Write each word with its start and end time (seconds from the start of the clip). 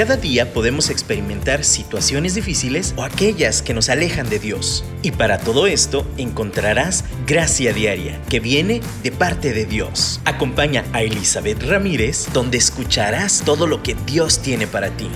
Cada 0.00 0.16
día 0.16 0.54
podemos 0.54 0.88
experimentar 0.88 1.62
situaciones 1.62 2.34
difíciles 2.34 2.94
o 2.96 3.02
aquellas 3.02 3.60
que 3.60 3.74
nos 3.74 3.90
alejan 3.90 4.30
de 4.30 4.38
Dios. 4.38 4.82
Y 5.02 5.10
para 5.10 5.36
todo 5.36 5.66
esto 5.66 6.06
encontrarás 6.16 7.04
gracia 7.26 7.74
diaria 7.74 8.18
que 8.30 8.40
viene 8.40 8.80
de 9.02 9.12
parte 9.12 9.52
de 9.52 9.66
Dios. 9.66 10.22
Acompaña 10.24 10.86
a 10.94 11.02
Elizabeth 11.02 11.62
Ramírez 11.64 12.32
donde 12.32 12.56
escucharás 12.56 13.42
todo 13.44 13.66
lo 13.66 13.82
que 13.82 13.94
Dios 14.06 14.38
tiene 14.40 14.66
para 14.66 14.88
ti. 14.88 15.10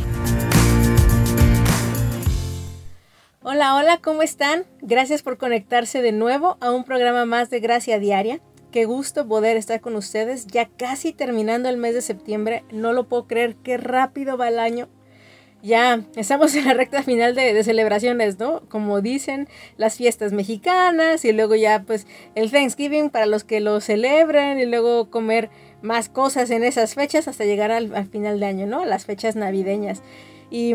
Hola, 3.42 3.77
hola, 3.77 4.01
¿cómo 4.02 4.20
están? 4.23 4.66
Gracias 4.82 5.23
por 5.23 5.38
conectarse 5.38 6.02
de 6.02 6.12
nuevo 6.12 6.59
a 6.60 6.70
un 6.73 6.84
programa 6.84 7.24
más 7.24 7.48
de 7.48 7.60
Gracia 7.60 7.98
Diaria. 7.98 8.42
Qué 8.74 8.87
gusto 8.87 9.28
poder 9.28 9.56
estar 9.56 9.80
con 9.80 9.95
ustedes 9.95 10.48
ya 10.48 10.69
casi 10.69 11.12
terminando 11.12 11.69
el 11.69 11.77
mes 11.77 11.95
de 11.95 12.02
septiembre. 12.02 12.64
No 12.73 12.92
lo 12.92 13.06
puedo 13.06 13.28
creer, 13.28 13.55
qué 13.62 13.77
rápido 13.77 14.37
va 14.37 14.48
el 14.48 14.59
año. 14.59 14.88
Ya 15.62 16.02
estamos 16.16 16.56
en 16.56 16.64
la 16.64 16.74
recta 16.74 17.05
final 17.05 17.37
de, 17.37 17.62
celebraciones, 17.62 18.41
¿no? 18.41 18.62
Como 18.69 19.00
dicen, 19.00 19.47
las 19.77 19.95
fiestas 19.95 20.33
mexicanas 20.33 21.24
y 21.24 21.33
luego 21.33 21.55
ya 21.55 21.84
pues 21.87 22.09
el 22.34 22.50
Thanksgiving 22.50 23.10
para 23.10 23.27
los 23.27 23.45
que 23.45 23.60
lo 23.60 23.80
celebren 23.80 24.59
y 24.59 24.66
luego 24.66 25.09
comer 25.09 25.50
más 25.80 26.09
cosas 26.09 26.50
en 26.50 26.64
esas 26.64 26.97
fechas 26.97 27.28
hasta 27.28 27.45
llegar 27.45 27.70
al, 27.70 28.09
final 28.09 28.41
de 28.41 28.47
año, 28.47 28.66
¿no? 28.66 28.84
Las 28.84 29.05
fechas 29.05 29.36
navideñas. 29.36 30.02
Y, 30.50 30.75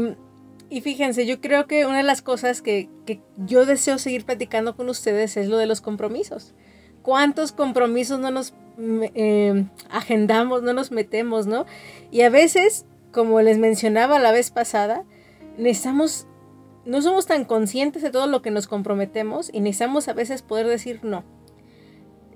fíjense, 0.69 1.25
yo 1.25 1.41
creo 1.41 1.67
que 1.67 1.85
una 1.85 1.97
de 1.97 2.03
las 2.03 2.21
cosas 2.21 2.61
que, 2.61 2.87
que 3.05 3.19
yo 3.35 3.65
deseo 3.65 3.97
seguir 3.97 4.23
platicando 4.23 4.77
con 4.77 4.87
ustedes 4.87 5.35
es 5.35 5.49
lo 5.49 5.57
de 5.57 5.65
los 5.65 5.81
compromisos 5.81 6.53
cuántos 7.01 7.51
compromisos 7.51 8.19
no 8.19 8.31
nos 8.31 8.53
eh, 8.79 9.65
agendamos, 9.89 10.63
no 10.63 10.73
nos 10.73 10.91
metemos, 10.91 11.47
¿no? 11.47 11.65
Y 12.11 12.21
a 12.21 12.29
veces, 12.29 12.85
como 13.11 13.41
les 13.41 13.57
mencionaba 13.57 14.19
la 14.19 14.31
vez 14.31 14.51
pasada, 14.51 15.03
necesitamos, 15.57 16.27
no 16.85 17.01
somos 17.01 17.25
tan 17.25 17.43
conscientes 17.43 18.01
de 18.01 18.09
todo 18.09 18.27
lo 18.27 18.41
que 18.41 18.51
nos 18.51 18.67
comprometemos 18.67 19.49
y 19.53 19.59
necesitamos 19.59 20.07
a 20.07 20.13
veces 20.13 20.41
poder 20.41 20.67
decir 20.67 21.01
no. 21.03 21.23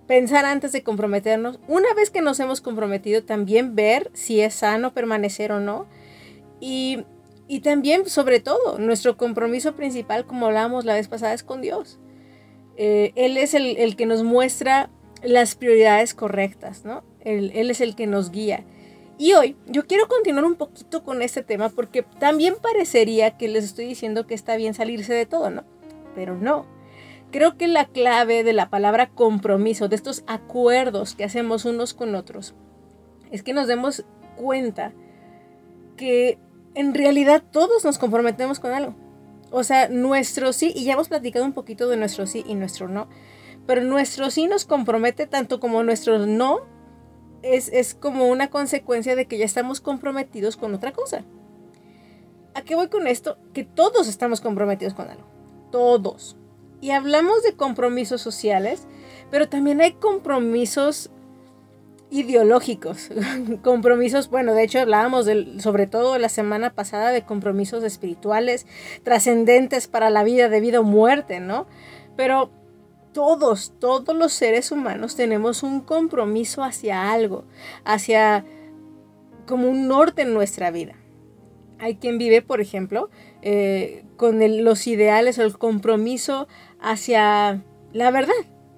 Pensar 0.08 0.46
antes 0.46 0.74
de 0.74 0.84
comprometernos. 0.84 1.62
Una 1.70 1.94
vez 1.94 2.10
que 2.10 2.22
nos 2.22 2.40
hemos 2.42 2.60
comprometido, 2.60 3.24
también 3.24 3.74
ver 3.74 4.12
si 4.14 4.42
es 4.42 4.54
sano 4.54 4.94
permanecer 4.94 5.54
o 5.54 5.62
no. 5.62 5.88
Y, 6.60 7.06
y 7.48 7.62
también, 7.62 8.06
sobre 8.10 8.42
todo, 8.42 8.80
nuestro 8.80 9.16
compromiso 9.16 9.78
principal, 9.78 10.26
como 10.26 10.48
hablábamos 10.48 10.84
la 10.84 10.96
vez 10.96 11.08
pasada, 11.08 11.34
es 11.34 11.44
con 11.44 11.62
Dios. 11.62 12.00
Eh, 12.78 13.12
él 13.16 13.38
es 13.38 13.54
el, 13.54 13.96
que 13.96 14.06
nos 14.06 14.24
muestra 14.24 14.90
las 15.22 15.56
prioridades 15.56 16.14
correctas, 16.14 16.86
¿no? 16.86 17.04
Él, 17.22 17.52
es 17.54 17.82
el 17.82 17.96
que 17.96 18.08
nos 18.08 18.32
guía. 18.32 18.64
Y 19.18 19.34
hoy 19.34 19.56
yo 19.68 19.86
quiero 19.86 20.08
continuar 20.08 20.44
un 20.46 20.56
poquito 20.56 21.04
con 21.04 21.22
este 21.22 21.44
tema 21.44 21.70
porque 21.70 22.04
también 22.20 22.56
parecería 22.62 23.38
que 23.38 23.48
les 23.48 23.64
estoy 23.64 23.86
diciendo 23.86 24.26
que 24.26 24.34
está 24.34 24.56
bien 24.56 24.74
salirse 24.74 25.14
de 25.14 25.26
todo, 25.26 25.50
¿no? 25.50 25.64
Pero 26.16 26.36
no. 26.36 26.66
Creo 27.32 27.58
que 27.58 27.68
la 27.68 27.86
clave 27.86 28.44
de 28.44 28.54
la 28.54 28.70
palabra 28.70 29.10
compromiso, 29.10 29.88
de 29.88 29.96
estos 29.96 30.24
acuerdos 30.28 31.16
que 31.16 31.24
hacemos 31.24 31.66
unos 31.66 31.94
con 31.94 32.16
otros, 32.16 32.54
es 33.32 33.44
que 33.44 33.54
nos 33.54 33.68
demos 33.68 34.04
cuenta 34.36 34.94
que 35.96 36.38
en 36.76 36.94
realidad 36.94 37.44
todos 37.52 37.86
nos 37.86 37.98
comprometemos 37.98 38.60
con 38.60 38.72
algo. 38.72 38.96
O 39.56 39.64
sea, 39.64 39.88
nuestro 39.88 40.52
sí, 40.52 40.74
y 40.76 40.84
ya 40.84 40.94
hemos 40.94 41.10
platicado 41.10 41.46
un 41.46 41.54
poquito 41.54 41.88
de 41.88 41.96
nuestro 41.96 42.26
sí 42.26 42.44
y 42.48 42.56
nuestro 42.56 42.88
no, 42.88 43.08
pero 43.68 43.84
nuestro 43.84 44.32
sí 44.32 44.48
nos 44.48 44.66
compromete 44.66 45.28
tanto 45.28 45.60
como 45.60 45.84
nuestro 45.84 46.26
no 46.26 46.62
es, 47.44 47.70
es 47.72 47.94
como 47.94 48.30
una 48.30 48.50
consecuencia 48.50 49.16
de 49.16 49.28
que 49.28 49.38
ya 49.38 49.46
estamos 49.46 49.80
comprometidos 49.80 50.58
con 50.58 50.74
otra 50.74 50.92
cosa. 50.92 51.24
¿A 52.56 52.64
qué 52.64 52.74
voy 52.74 52.88
con 52.88 53.06
esto? 53.06 53.38
Que 53.54 53.64
todos 53.64 54.08
estamos 54.08 54.42
comprometidos 54.42 54.96
con 54.96 55.08
algo. 55.08 55.28
Todos. 55.72 56.36
Y 56.82 56.90
hablamos 56.90 57.44
de 57.44 57.54
compromisos 57.56 58.22
sociales, 58.22 58.88
pero 59.30 59.50
también 59.50 59.82
hay 59.82 59.94
compromisos 59.94 61.12
ideológicos, 62.14 63.10
compromisos, 63.64 64.30
bueno, 64.30 64.54
de 64.54 64.64
hecho 64.64 64.80
hablábamos 64.80 65.28
sobre 65.58 65.88
todo 65.88 66.20
la 66.20 66.30
semana 66.30 66.70
pasada 66.76 67.10
de 67.10 67.24
compromisos 67.24 67.84
espirituales, 67.84 68.68
trascendentes 69.02 69.88
para 69.88 70.12
la 70.12 70.24
vida 70.24 70.48
de 70.48 70.62
vida 70.62 70.80
o 70.80 70.84
muerte, 70.84 71.40
¿no? 71.40 71.66
Pero 72.16 72.52
todos, 73.14 73.74
todos 73.80 74.16
los 74.16 74.32
seres 74.32 74.72
humanos 74.72 75.16
tenemos 75.16 75.64
un 75.64 75.82
compromiso 75.82 76.64
hacia 76.64 77.12
algo, 77.12 77.46
hacia 77.84 78.46
como 79.48 79.68
un 79.68 79.88
norte 79.88 80.22
en 80.22 80.36
nuestra 80.36 80.70
vida. 80.70 80.94
Hay 81.80 81.96
quien 81.96 82.20
vive, 82.20 82.44
por 82.44 82.62
ejemplo, 82.62 83.10
eh, 83.42 84.06
con 84.18 84.40
los 84.64 84.86
ideales 84.86 85.40
o 85.40 85.42
el 85.42 85.58
compromiso 85.58 86.48
hacia 86.80 87.64
la 87.92 88.12
verdad. 88.12 88.34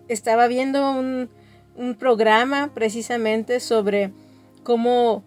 Estaba 0.07 0.47
viendo 0.47 0.89
un, 0.91 1.29
un 1.77 1.95
programa 1.95 2.71
precisamente 2.73 3.59
sobre 3.59 4.11
cómo 4.63 5.23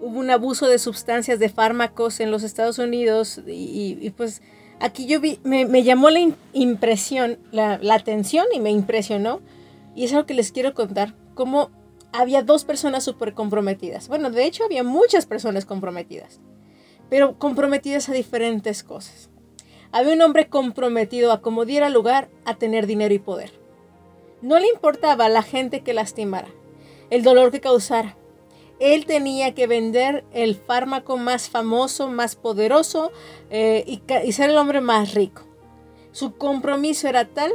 hubo 0.00 0.18
un 0.18 0.30
abuso 0.30 0.66
de 0.66 0.78
sustancias, 0.78 1.38
de 1.38 1.48
fármacos 1.48 2.20
en 2.20 2.30
los 2.30 2.42
Estados 2.42 2.78
Unidos 2.78 3.40
y, 3.46 4.10
pues 4.16 4.42
aquí 4.80 5.06
yo 5.06 5.20
vi, 5.20 5.38
me, 5.44 5.82
llamó 5.82 6.10
la 6.10 6.20
impresión, 6.52 7.38
la, 7.52 7.78
la, 7.78 7.94
atención 7.94 8.46
y 8.52 8.60
me 8.60 8.70
impresionó 8.70 9.40
y 9.94 10.04
es 10.04 10.12
algo 10.12 10.26
que 10.26 10.34
les 10.34 10.52
quiero 10.52 10.74
contar, 10.74 11.14
cómo 11.34 11.70
había 12.12 12.42
dos 12.42 12.64
personas 12.64 13.04
súper 13.04 13.34
comprometidas. 13.34 14.08
Bueno, 14.08 14.30
de 14.30 14.44
hecho 14.44 14.64
había 14.64 14.84
muchas 14.84 15.26
personas 15.26 15.64
comprometidas, 15.64 16.40
pero 17.08 17.38
comprometidas 17.38 18.08
a 18.08 18.12
diferentes 18.12 18.82
cosas. 18.82 19.30
Había 19.92 20.14
un 20.14 20.22
hombre 20.22 20.48
comprometido 20.48 21.30
a 21.32 21.40
como 21.40 21.64
diera 21.64 21.88
lugar 21.88 22.28
a 22.44 22.56
tener 22.56 22.86
dinero 22.86 23.14
y 23.14 23.20
poder 23.20 23.63
no 24.44 24.58
le 24.58 24.68
importaba 24.68 25.30
la 25.30 25.42
gente 25.42 25.80
que 25.80 25.94
lastimara, 25.94 26.48
el 27.08 27.22
dolor 27.22 27.50
que 27.50 27.62
causara. 27.62 28.14
Él 28.78 29.06
tenía 29.06 29.54
que 29.54 29.66
vender 29.66 30.22
el 30.32 30.54
fármaco 30.54 31.16
más 31.16 31.48
famoso, 31.48 32.10
más 32.10 32.36
poderoso 32.36 33.10
eh, 33.48 33.84
y, 33.86 34.02
y 34.22 34.32
ser 34.32 34.50
el 34.50 34.58
hombre 34.58 34.82
más 34.82 35.14
rico. 35.14 35.42
Su 36.12 36.36
compromiso 36.36 37.08
era 37.08 37.26
tal 37.26 37.54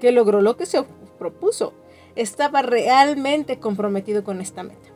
que 0.00 0.10
logró 0.10 0.40
lo 0.40 0.56
que 0.56 0.64
se 0.64 0.82
propuso. 1.18 1.74
Estaba 2.16 2.62
realmente 2.62 3.58
comprometido 3.58 4.24
con 4.24 4.40
esta 4.40 4.62
meta. 4.62 4.88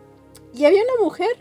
Y 0.54 0.64
había 0.64 0.82
una 0.84 1.04
mujer 1.04 1.36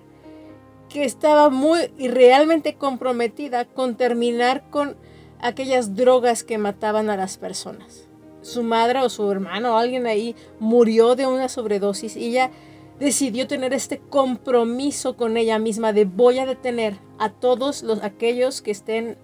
que 0.89 1.06
estaba 1.06 1.50
muy 1.50 1.89
y 1.97 2.09
realmente 2.09 2.75
comprometida 2.75 3.63
con 3.63 3.95
terminar 3.95 4.69
con 4.69 4.97
aquellas 5.39 5.95
drogas 5.95 6.44
que 6.44 6.57
mataban 6.57 7.09
a 7.09 7.16
las 7.16 7.38
personas 7.38 8.04
su 8.45 8.61
madre 8.61 9.00
o 9.00 9.09
su 9.09 9.29
hermano 9.31 9.73
o 9.73 9.78
alguien 9.78 10.06
ahí 10.06 10.35
murió 10.59 11.16
de 11.16 11.25
una 11.25 11.50
sobredosis 11.50 12.16
y 12.16 12.28
ella 12.28 12.51
decidió 13.00 13.47
tener 13.47 13.73
este 13.73 13.97
compromiso 13.97 15.17
con 15.17 15.35
ella 15.35 15.57
misma 15.57 15.94
de 15.94 16.06
voy 16.06 16.38
a 16.38 16.45
detener 16.45 17.00
a 17.17 17.29
todos 17.29 17.81
los 17.81 18.03
aquellos 18.03 18.61
que 18.61 18.72
estén 18.72 19.17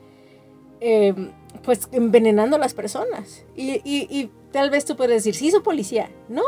em, 0.80 1.32
pues 1.64 1.88
envenenando 1.92 2.56
a 2.56 2.60
las 2.60 2.74
personas. 2.74 3.46
Y, 3.56 4.30
tal 4.52 4.70
vez 4.70 4.84
tú 4.84 4.98
puedes 4.98 5.24
decir, 5.24 5.36
sí 5.36 5.48
hizo 5.48 5.64
policía. 5.64 6.10
No, 6.28 6.44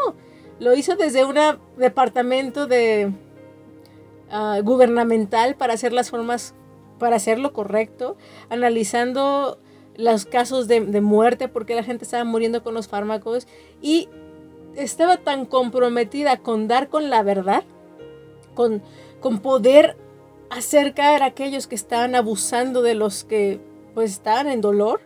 lo 0.59 0.73
hizo 0.73 0.95
desde 0.95 1.23
un 1.23 1.37
departamento 1.77 2.65
de 2.65 3.11
ah, 4.31 4.59
gubernamental 4.63 5.55
para 5.55 5.73
hacer 5.73 5.93
las 5.93 6.09
formas, 6.09 6.55
para 6.97 7.17
hacer 7.17 7.37
lo 7.37 7.53
correcto, 7.53 8.17
analizando 8.49 9.59
los 9.95 10.25
casos 10.25 10.67
de, 10.67 10.81
muerte, 11.01 11.47
porque 11.47 11.75
la 11.75 11.83
gente 11.83 12.05
estaba 12.05 12.23
muriendo 12.23 12.63
con 12.63 12.73
los 12.73 12.87
fármacos 12.87 13.47
y 13.81 14.09
estaba 14.75 15.17
tan 15.17 15.45
comprometida 15.45 16.37
con 16.37 16.67
dar 16.67 16.89
con 16.89 17.09
la 17.09 17.23
verdad, 17.23 17.63
con, 18.55 18.81
con 19.19 19.39
poder 19.39 19.97
acercar 20.49 21.21
a 21.21 21.27
aquellos 21.27 21.67
que 21.67 21.75
estaban 21.75 22.15
abusando 22.15 22.81
de 22.81 22.95
los 22.95 23.23
que 23.23 23.59
pues 23.93 24.11
estaban 24.11 24.47
en 24.47 24.61
dolor, 24.61 25.01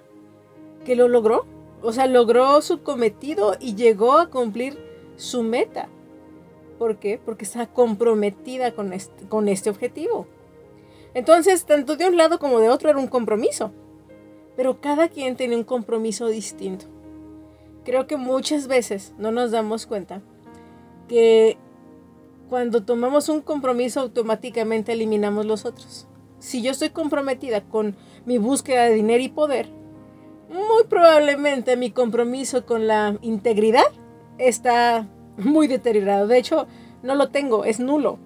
que 0.85 0.95
lo 0.95 1.07
logró. 1.07 1.45
O 1.81 1.91
sea, 1.91 2.07
logró 2.07 2.61
su 2.61 2.81
cometido 2.81 3.55
y 3.59 3.75
llegó 3.75 4.13
a 4.17 4.29
cumplir 4.29 4.77
su 5.15 5.43
meta. 5.43 5.89
¿Por 6.79 6.97
qué? 6.97 7.19
Porque 7.23 7.45
estaba 7.45 7.67
comprometida 7.67 8.73
con 8.73 8.93
este, 8.93 9.27
con 9.27 9.47
este 9.47 9.69
objetivo. 9.69 10.27
Entonces, 11.13 11.65
tanto 11.65 11.95
de 11.97 12.07
un 12.07 12.17
lado 12.17 12.39
como 12.39 12.59
de 12.59 12.69
otro 12.69 12.89
era 12.89 12.99
un 12.99 13.07
compromiso 13.07 13.71
pero 14.57 14.81
cada 14.81 15.07
quien 15.07 15.37
tiene 15.37 15.55
un 15.55 15.63
compromiso 15.63 16.27
distinto. 16.27 16.87
Creo 17.85 18.07
que 18.07 18.17
muchas 18.17 18.67
veces 18.67 19.13
no 19.17 19.31
nos 19.31 19.51
damos 19.51 19.85
cuenta 19.85 20.21
que 21.07 21.57
cuando 22.49 22.83
tomamos 22.83 23.29
un 23.29 23.41
compromiso 23.41 24.01
automáticamente 24.01 24.91
eliminamos 24.91 25.45
los 25.45 25.63
otros. 25.63 26.07
Si 26.39 26.61
yo 26.61 26.71
estoy 26.71 26.89
comprometida 26.89 27.61
con 27.61 27.95
mi 28.25 28.39
búsqueda 28.39 28.85
de 28.85 28.95
dinero 28.95 29.23
y 29.23 29.29
poder, 29.29 29.69
muy 30.49 30.83
probablemente 30.89 31.77
mi 31.77 31.91
compromiso 31.91 32.65
con 32.65 32.87
la 32.87 33.17
integridad 33.21 33.85
está 34.37 35.07
muy 35.37 35.67
deteriorado. 35.67 36.27
De 36.27 36.39
hecho, 36.39 36.67
no 37.03 37.15
lo 37.15 37.29
tengo, 37.29 37.63
es 37.63 37.79
nulo, 37.79 38.17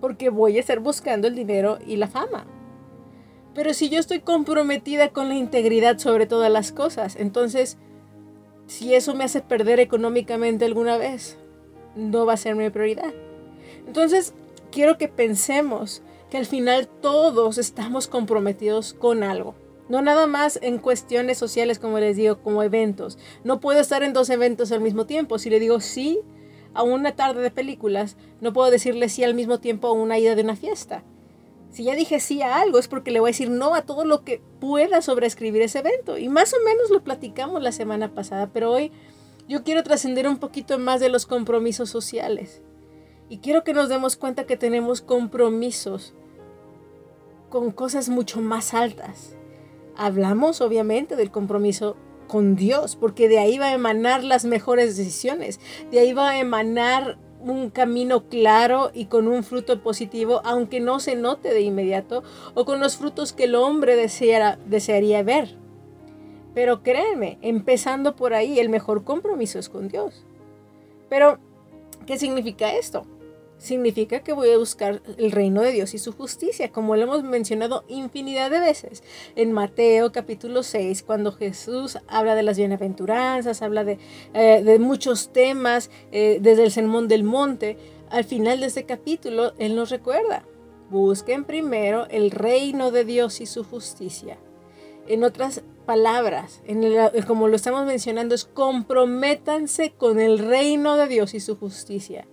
porque 0.00 0.30
voy 0.30 0.56
a 0.56 0.60
estar 0.60 0.80
buscando 0.80 1.28
el 1.28 1.34
dinero 1.34 1.78
y 1.86 1.96
la 1.96 2.08
fama. 2.08 2.46
Pero 3.56 3.72
si 3.72 3.88
yo 3.88 3.98
estoy 3.98 4.20
comprometida 4.20 5.08
con 5.08 5.30
la 5.30 5.34
integridad 5.34 5.98
sobre 5.98 6.26
todas 6.26 6.52
las 6.52 6.72
cosas, 6.72 7.16
entonces, 7.16 7.78
si 8.66 8.94
eso 8.94 9.14
me 9.14 9.24
hace 9.24 9.40
perder 9.40 9.80
económicamente 9.80 10.66
alguna 10.66 10.98
vez, 10.98 11.38
no 11.96 12.26
va 12.26 12.34
a 12.34 12.36
ser 12.36 12.54
mi 12.54 12.68
prioridad. 12.68 13.14
Entonces, 13.86 14.34
quiero 14.70 14.98
que 14.98 15.08
pensemos 15.08 16.02
que 16.30 16.36
al 16.36 16.44
final 16.44 16.86
todos 17.00 17.56
estamos 17.56 18.08
comprometidos 18.08 18.92
con 18.92 19.22
algo. 19.22 19.54
No 19.88 20.02
nada 20.02 20.26
más 20.26 20.58
en 20.60 20.76
cuestiones 20.76 21.38
sociales, 21.38 21.78
como 21.78 21.98
les 21.98 22.16
digo, 22.16 22.42
como 22.42 22.62
eventos. 22.62 23.16
No 23.42 23.58
puedo 23.60 23.80
estar 23.80 24.02
en 24.02 24.12
dos 24.12 24.28
eventos 24.28 24.70
al 24.70 24.82
mismo 24.82 25.06
tiempo. 25.06 25.38
Si 25.38 25.48
le 25.48 25.60
digo 25.60 25.80
sí 25.80 26.18
a 26.74 26.82
una 26.82 27.16
tarde 27.16 27.40
de 27.40 27.50
películas, 27.50 28.18
no 28.42 28.52
puedo 28.52 28.70
decirle 28.70 29.08
sí 29.08 29.24
al 29.24 29.32
mismo 29.32 29.60
tiempo 29.60 29.88
a 29.88 29.92
una 29.92 30.18
ida 30.18 30.34
de 30.34 30.42
una 30.42 30.56
fiesta. 30.56 31.04
Si 31.76 31.84
ya 31.84 31.94
dije 31.94 32.20
sí 32.20 32.40
a 32.40 32.58
algo 32.58 32.78
es 32.78 32.88
porque 32.88 33.10
le 33.10 33.20
voy 33.20 33.28
a 33.28 33.32
decir 33.32 33.50
no 33.50 33.74
a 33.74 33.82
todo 33.82 34.06
lo 34.06 34.24
que 34.24 34.40
pueda 34.60 35.02
sobreescribir 35.02 35.60
ese 35.60 35.80
evento. 35.80 36.16
Y 36.16 36.30
más 36.30 36.54
o 36.54 36.64
menos 36.64 36.88
lo 36.88 37.04
platicamos 37.04 37.62
la 37.62 37.70
semana 37.70 38.14
pasada, 38.14 38.48
pero 38.50 38.72
hoy 38.72 38.92
yo 39.46 39.62
quiero 39.62 39.82
trascender 39.82 40.26
un 40.26 40.38
poquito 40.38 40.78
más 40.78 41.00
de 41.00 41.10
los 41.10 41.26
compromisos 41.26 41.90
sociales. 41.90 42.62
Y 43.28 43.40
quiero 43.40 43.62
que 43.62 43.74
nos 43.74 43.90
demos 43.90 44.16
cuenta 44.16 44.46
que 44.46 44.56
tenemos 44.56 45.02
compromisos 45.02 46.14
con 47.50 47.72
cosas 47.72 48.08
mucho 48.08 48.40
más 48.40 48.72
altas. 48.72 49.36
Hablamos 49.98 50.62
obviamente 50.62 51.14
del 51.14 51.30
compromiso 51.30 51.98
con 52.26 52.56
Dios, 52.56 52.96
porque 52.96 53.28
de 53.28 53.38
ahí 53.38 53.58
va 53.58 53.66
a 53.66 53.74
emanar 53.74 54.24
las 54.24 54.46
mejores 54.46 54.96
decisiones, 54.96 55.60
de 55.90 55.98
ahí 55.98 56.14
va 56.14 56.30
a 56.30 56.38
emanar 56.38 57.18
un 57.40 57.70
camino 57.70 58.24
claro 58.24 58.90
y 58.92 59.06
con 59.06 59.28
un 59.28 59.44
fruto 59.44 59.82
positivo, 59.82 60.40
aunque 60.44 60.80
no 60.80 61.00
se 61.00 61.16
note 61.16 61.52
de 61.52 61.60
inmediato, 61.62 62.22
o 62.54 62.64
con 62.64 62.80
los 62.80 62.96
frutos 62.96 63.32
que 63.32 63.44
el 63.44 63.54
hombre 63.54 63.96
desearía 63.96 65.22
ver. 65.22 65.56
Pero 66.54 66.82
créeme, 66.82 67.38
empezando 67.42 68.16
por 68.16 68.32
ahí, 68.34 68.58
el 68.58 68.68
mejor 68.68 69.04
compromiso 69.04 69.58
es 69.58 69.68
con 69.68 69.88
Dios. 69.88 70.24
Pero, 71.08 71.38
¿qué 72.06 72.18
significa 72.18 72.74
esto? 72.74 73.06
Significa 73.58 74.20
que 74.20 74.32
voy 74.32 74.50
a 74.50 74.58
buscar 74.58 75.02
el 75.16 75.32
reino 75.32 75.62
de 75.62 75.72
Dios 75.72 75.94
y 75.94 75.98
su 75.98 76.12
justicia, 76.12 76.70
como 76.72 76.96
lo 76.96 77.02
hemos 77.02 77.22
mencionado 77.24 77.84
infinidad 77.88 78.50
de 78.50 78.60
veces. 78.60 79.02
En 79.34 79.52
Mateo 79.52 80.12
capítulo 80.12 80.62
6, 80.62 81.02
cuando 81.02 81.32
Jesús 81.32 81.98
habla 82.08 82.34
de 82.34 82.42
las 82.42 82.58
bienaventuranzas, 82.58 83.62
habla 83.62 83.84
de, 83.84 83.98
eh, 84.34 84.78
muchos 84.78 85.32
temas, 85.32 85.90
eh, 86.12 86.38
desde 86.40 86.64
el 86.64 86.70
Sermón 86.70 87.08
del 87.08 87.24
Monte, 87.24 87.76
al 88.10 88.24
final 88.24 88.60
de 88.60 88.66
este 88.66 88.84
capítulo, 88.84 89.54
Él 89.58 89.74
nos 89.74 89.90
recuerda, 89.90 90.44
busquen 90.90 91.44
primero 91.44 92.06
el 92.10 92.30
reino 92.30 92.90
de 92.90 93.04
Dios 93.04 93.40
y 93.40 93.46
su 93.46 93.64
justicia. 93.64 94.38
En 95.08 95.24
otras 95.24 95.62
palabras, 95.86 96.62
como 97.28 97.46
lo 97.48 97.56
estamos 97.56 97.86
mencionando, 97.86 98.34
es 98.34 98.44
comprométanse 98.44 99.92
con 99.96 100.18
el 100.18 100.40
reino 100.40 100.96
de 100.96 101.06
Dios 101.06 101.32
y 101.34 101.40
su 101.40 101.56
justicia 101.56 102.26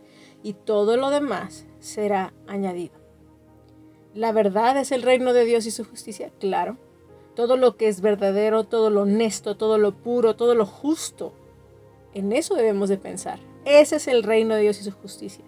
y 0.43 0.53
todo 0.53 0.97
lo 0.97 1.09
demás 1.09 1.65
será 1.79 2.33
añadido. 2.47 2.93
La 4.13 4.31
verdad 4.31 4.77
es 4.77 4.91
el 4.91 5.01
reino 5.01 5.33
de 5.33 5.45
Dios 5.45 5.65
y 5.65 5.71
su 5.71 5.85
justicia, 5.85 6.31
claro. 6.39 6.77
Todo 7.33 7.57
lo 7.57 7.77
que 7.77 7.87
es 7.87 8.01
verdadero, 8.01 8.65
todo 8.65 8.91
lo 8.91 9.03
honesto, 9.03 9.57
todo 9.57 9.79
lo 9.79 9.93
puro, 9.93 10.35
todo 10.35 10.53
lo 10.53 10.67
justo. 10.67 11.33
En 12.13 12.31
eso 12.31 12.53
debemos 12.53 12.89
de 12.89 12.97
pensar. 12.97 13.39
Ese 13.65 13.95
es 13.95 14.07
el 14.07 14.21
reino 14.21 14.53
de 14.53 14.61
Dios 14.61 14.79
y 14.79 14.83
su 14.83 14.91
justicia. 14.91 15.43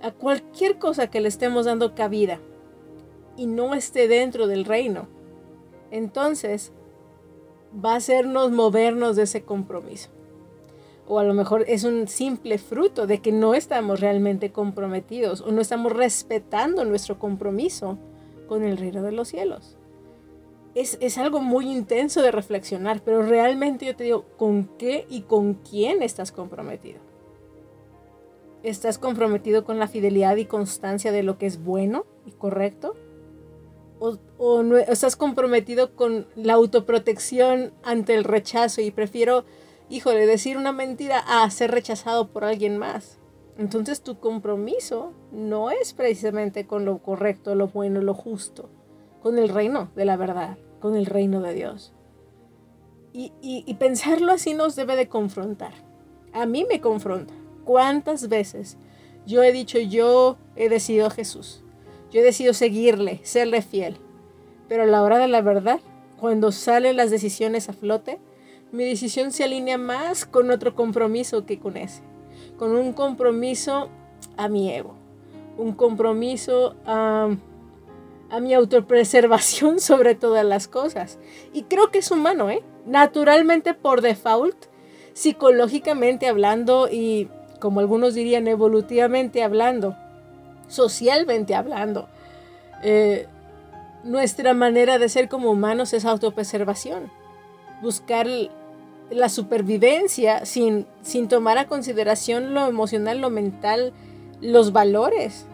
A 0.00 0.12
cualquier 0.12 0.78
cosa 0.78 1.10
que 1.10 1.20
le 1.20 1.28
estemos 1.28 1.66
dando 1.66 1.94
cabida 1.94 2.40
y 3.36 3.46
no 3.46 3.74
esté 3.74 4.08
dentro 4.08 4.46
del 4.46 4.64
reino, 4.64 5.08
entonces 5.90 6.72
va 7.84 7.94
a 7.94 7.96
hacernos 7.96 8.50
movernos 8.50 9.16
de 9.16 9.24
ese 9.24 9.42
compromiso 9.44 10.13
o 11.06 11.18
a 11.18 11.24
lo 11.24 11.34
mejor 11.34 11.64
es 11.68 11.84
un 11.84 12.08
simple 12.08 12.58
fruto 12.58 13.06
de 13.06 13.18
que 13.20 13.32
no 13.32 13.54
estamos 13.54 14.00
realmente 14.00 14.52
comprometidos 14.52 15.40
o 15.42 15.52
no 15.52 15.60
estamos 15.60 15.92
respetando 15.92 16.84
nuestro 16.84 17.18
compromiso 17.18 17.98
con 18.48 18.62
el 18.62 18.76
reino 18.76 19.02
de 19.02 19.12
los 19.12 19.28
cielos. 19.28 19.76
Es, 20.74 20.98
es, 21.00 21.18
algo 21.18 21.40
muy 21.40 21.70
intenso 21.70 22.20
de 22.20 22.32
reflexionar, 22.32 23.00
pero 23.04 23.22
realmente 23.22 23.86
yo 23.86 23.94
te 23.94 24.04
digo, 24.04 24.24
¿con 24.36 24.64
qué 24.76 25.06
y 25.08 25.22
con 25.22 25.54
quién 25.54 26.02
estás 26.02 26.32
comprometido? 26.32 26.98
¿Estás 28.64 28.98
comprometido 28.98 29.64
con 29.64 29.78
la 29.78 29.86
fidelidad 29.86 30.36
y 30.36 30.46
constancia 30.46 31.12
de 31.12 31.22
lo 31.22 31.38
que 31.38 31.46
es 31.46 31.62
bueno 31.62 32.06
y 32.26 32.32
correcto? 32.32 32.96
¿O, 34.00 34.18
o 34.38 34.62
no, 34.64 34.76
estás 34.76 35.14
comprometido 35.14 35.94
con 35.94 36.26
la 36.34 36.54
autoprotección 36.54 37.72
ante 37.84 38.14
el 38.14 38.24
rechazo 38.24 38.80
y 38.80 38.90
prefiero 38.90 39.44
híjole, 39.88 40.26
decir 40.26 40.56
una 40.56 40.72
mentira 40.72 41.18
a 41.18 41.48
ser 41.50 41.70
rechazado 41.70 42.28
por 42.28 42.44
alguien 42.44 42.78
más. 42.78 43.18
Entonces 43.56 44.02
tu 44.02 44.18
compromiso 44.18 45.12
no 45.30 45.70
es 45.70 45.92
precisamente 45.92 46.66
con 46.66 46.84
lo 46.84 46.98
correcto, 46.98 47.54
lo 47.54 47.68
bueno, 47.68 48.00
lo 48.00 48.14
justo, 48.14 48.68
con 49.22 49.38
el 49.38 49.48
reino 49.48 49.90
de 49.94 50.04
la 50.04 50.16
verdad, 50.16 50.58
con 50.80 50.96
el 50.96 51.06
reino 51.06 51.40
de 51.40 51.54
Dios. 51.54 51.92
Y, 53.12 53.32
y 53.40 53.74
pensarlo 53.74 54.32
así 54.32 54.54
nos 54.54 54.74
debe 54.74 54.96
de 54.96 55.08
confrontar. 55.08 55.72
A 56.32 56.46
mí 56.46 56.66
me 56.68 56.80
confronta. 56.80 57.32
¿Cuántas 57.64 58.28
veces 58.28 58.76
yo 59.24 59.44
he 59.44 59.52
dicho, 59.52 59.78
yo 59.78 60.36
he 60.56 60.68
decidido 60.68 61.06
a 61.06 61.10
Jesús? 61.10 61.62
Yo 62.10 62.20
he 62.20 62.24
decidido 62.24 62.54
seguirle, 62.54 63.20
serle 63.22 63.62
fiel. 63.62 63.98
Pero 64.68 64.82
a 64.82 64.86
la 64.86 65.02
hora 65.02 65.18
de 65.18 65.28
la 65.28 65.42
verdad, 65.42 65.80
cuando 66.18 66.52
salen 66.52 66.96
las 66.96 67.10
decisiones 67.10 67.68
a 67.68 67.72
flote, 67.72 68.18
mi 68.74 68.84
decisión 68.84 69.30
se 69.30 69.44
alinea 69.44 69.78
más 69.78 70.26
con 70.26 70.50
otro 70.50 70.74
compromiso 70.74 71.46
que 71.46 71.60
con 71.60 71.76
ese. 71.76 72.02
Con 72.58 72.74
un 72.74 72.92
compromiso 72.92 73.88
a 74.36 74.48
mi 74.48 74.72
ego. 74.74 74.96
Un 75.56 75.74
compromiso 75.74 76.74
a, 76.84 77.28
a 78.30 78.40
mi 78.40 78.52
autopreservación 78.52 79.78
sobre 79.80 80.16
todas 80.16 80.44
las 80.44 80.66
cosas. 80.66 81.20
Y 81.52 81.62
creo 81.62 81.92
que 81.92 81.98
es 81.98 82.10
humano, 82.10 82.50
¿eh? 82.50 82.64
Naturalmente 82.84 83.74
por 83.74 84.00
default, 84.00 84.56
psicológicamente 85.12 86.26
hablando 86.26 86.88
y 86.90 87.28
como 87.60 87.78
algunos 87.78 88.14
dirían 88.14 88.48
evolutivamente 88.48 89.44
hablando, 89.44 89.96
socialmente 90.66 91.54
hablando, 91.54 92.08
eh, 92.82 93.28
nuestra 94.02 94.52
manera 94.52 94.98
de 94.98 95.08
ser 95.08 95.28
como 95.28 95.52
humanos 95.52 95.92
es 95.94 96.04
autopreservación. 96.04 97.10
Buscar 97.80 98.26
la 99.10 99.28
supervivencia 99.28 100.44
sin, 100.44 100.86
sin 101.02 101.28
tomar 101.28 101.58
a 101.58 101.66
consideración 101.66 102.54
lo 102.54 102.66
emocional, 102.66 103.20
lo 103.20 103.30
mental, 103.30 103.92
los 104.40 104.72
valores. 104.72 105.46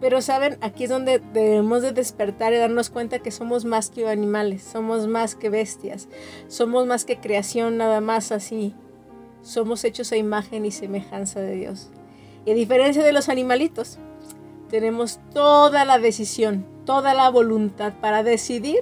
Pero 0.00 0.22
saben, 0.22 0.56
aquí 0.62 0.84
es 0.84 0.90
donde 0.90 1.18
debemos 1.18 1.82
de 1.82 1.92
despertar 1.92 2.54
y 2.54 2.56
darnos 2.56 2.88
cuenta 2.88 3.18
que 3.18 3.30
somos 3.30 3.66
más 3.66 3.90
que 3.90 4.08
animales, 4.08 4.62
somos 4.62 5.06
más 5.06 5.34
que 5.34 5.50
bestias, 5.50 6.08
somos 6.48 6.86
más 6.86 7.04
que 7.04 7.18
creación 7.18 7.76
nada 7.76 8.00
más 8.00 8.32
así. 8.32 8.74
Somos 9.42 9.84
hechos 9.84 10.12
a 10.12 10.16
imagen 10.16 10.66
y 10.66 10.70
semejanza 10.70 11.40
de 11.40 11.56
Dios. 11.56 11.90
Y 12.44 12.50
a 12.50 12.54
diferencia 12.54 13.02
de 13.02 13.12
los 13.12 13.28
animalitos, 13.28 13.98
tenemos 14.68 15.18
toda 15.32 15.84
la 15.84 15.98
decisión, 15.98 16.66
toda 16.84 17.14
la 17.14 17.28
voluntad 17.30 17.94
para 18.00 18.22
decidir 18.22 18.80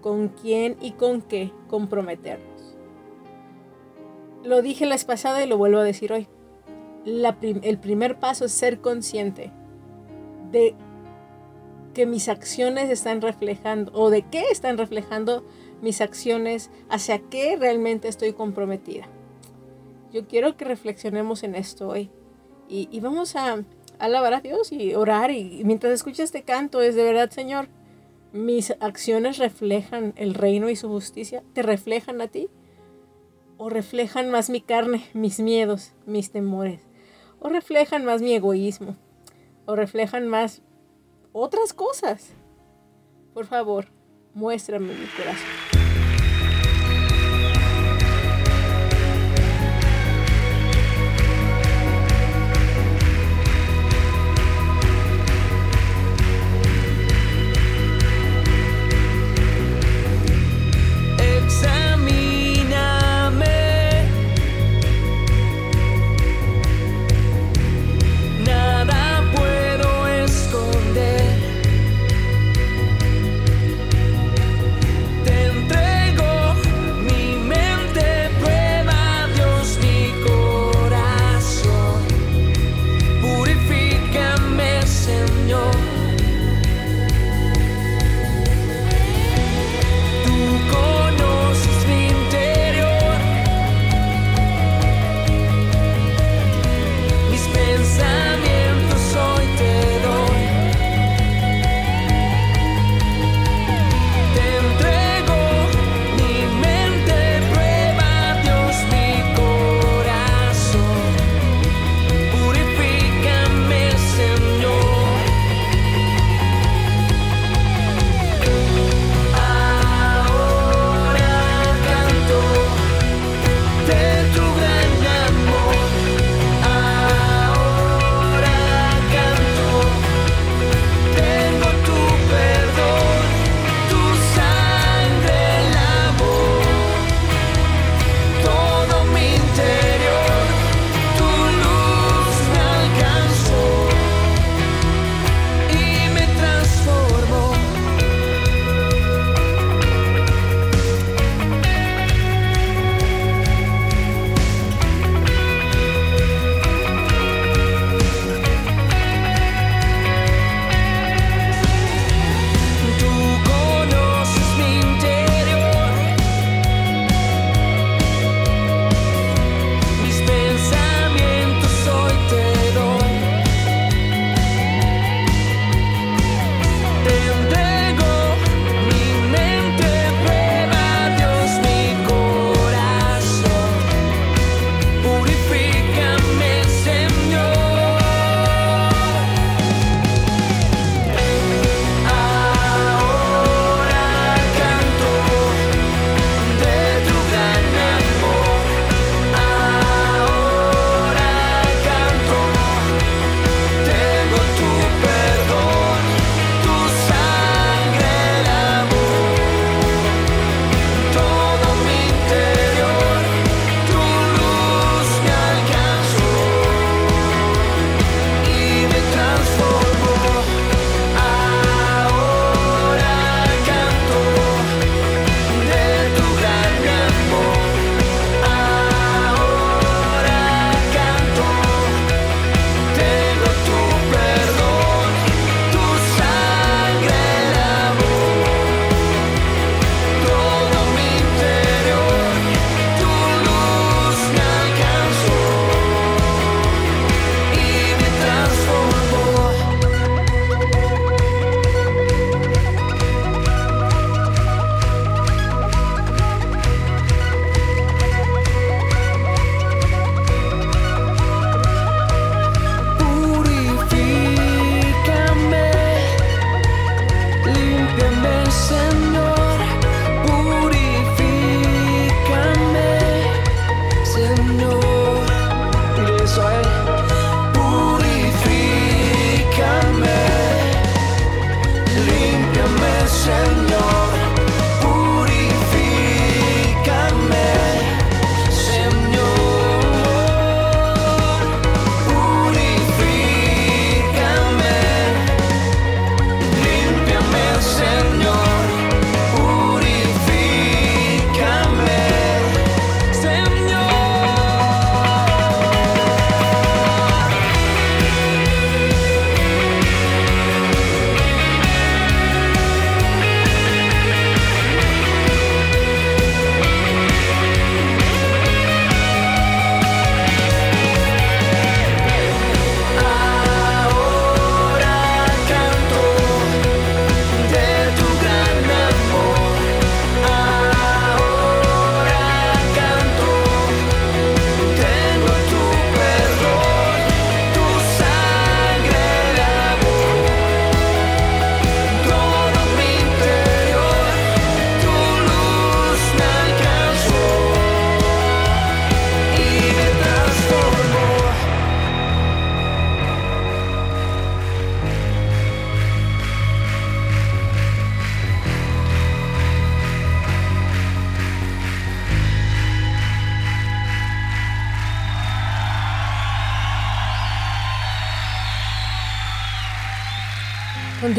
con 0.00 0.28
quién 0.28 0.76
y 0.80 0.92
con 0.92 1.22
qué 1.22 1.52
comprometernos. 1.68 2.49
Lo 4.42 4.62
dije 4.62 4.86
la 4.86 4.94
vez 4.94 5.04
pasada 5.04 5.44
y 5.44 5.48
lo 5.48 5.58
vuelvo 5.58 5.78
a 5.78 5.84
decir 5.84 6.12
hoy. 6.12 6.26
el 7.04 7.78
primer 7.78 8.18
paso 8.18 8.46
es 8.46 8.52
ser 8.52 8.80
consciente 8.80 9.52
de 10.50 10.74
que 11.94 12.06
mis 12.06 12.28
acciones 12.28 12.88
están 12.90 13.20
reflejando 13.20 13.92
o 13.94 14.10
de 14.10 14.22
qué 14.22 14.44
están 14.50 14.78
reflejando 14.78 15.44
mis 15.82 16.00
acciones, 16.00 16.70
hacia 16.88 17.18
qué 17.18 17.56
realmente 17.56 18.08
estoy 18.08 18.32
comprometida. 18.32 19.08
Yo 20.12 20.26
quiero 20.26 20.56
que 20.56 20.64
reflexionemos 20.64 21.42
en 21.42 21.54
esto 21.54 21.88
hoy 21.88 22.10
y, 22.68 23.00
vamos 23.00 23.34
a, 23.36 23.64
alabar 23.98 24.34
a 24.34 24.40
Dios 24.40 24.72
y 24.72 24.94
orar 24.94 25.30
y, 25.30 25.62
mientras 25.64 25.92
escuchas 25.92 26.26
este 26.26 26.42
canto 26.42 26.80
es 26.80 26.94
de 26.94 27.04
verdad, 27.04 27.30
Señor, 27.30 27.68
mis 28.32 28.70
acciones 28.80 29.38
reflejan 29.38 30.12
el 30.16 30.34
reino 30.34 30.70
y 30.70 30.76
su 30.76 30.88
justicia, 30.88 31.42
te 31.52 31.62
reflejan 31.62 32.20
a 32.20 32.28
ti 32.28 32.48
o 33.62 33.68
reflejan 33.68 34.30
más 34.30 34.48
mi 34.48 34.62
carne, 34.62 35.06
mis 35.12 35.38
miedos, 35.38 35.92
mis 36.06 36.32
temores, 36.32 36.80
o 37.40 37.50
reflejan 37.50 38.06
más 38.06 38.22
mi 38.22 38.32
egoísmo, 38.32 38.96
o 39.66 39.76
reflejan 39.76 40.26
más 40.28 40.62
otras 41.32 41.74
cosas. 41.74 42.30
Por 43.34 43.44
favor, 43.44 43.88
muéstrame 44.32 44.94
mi 44.94 45.06
corazón. 45.08 45.69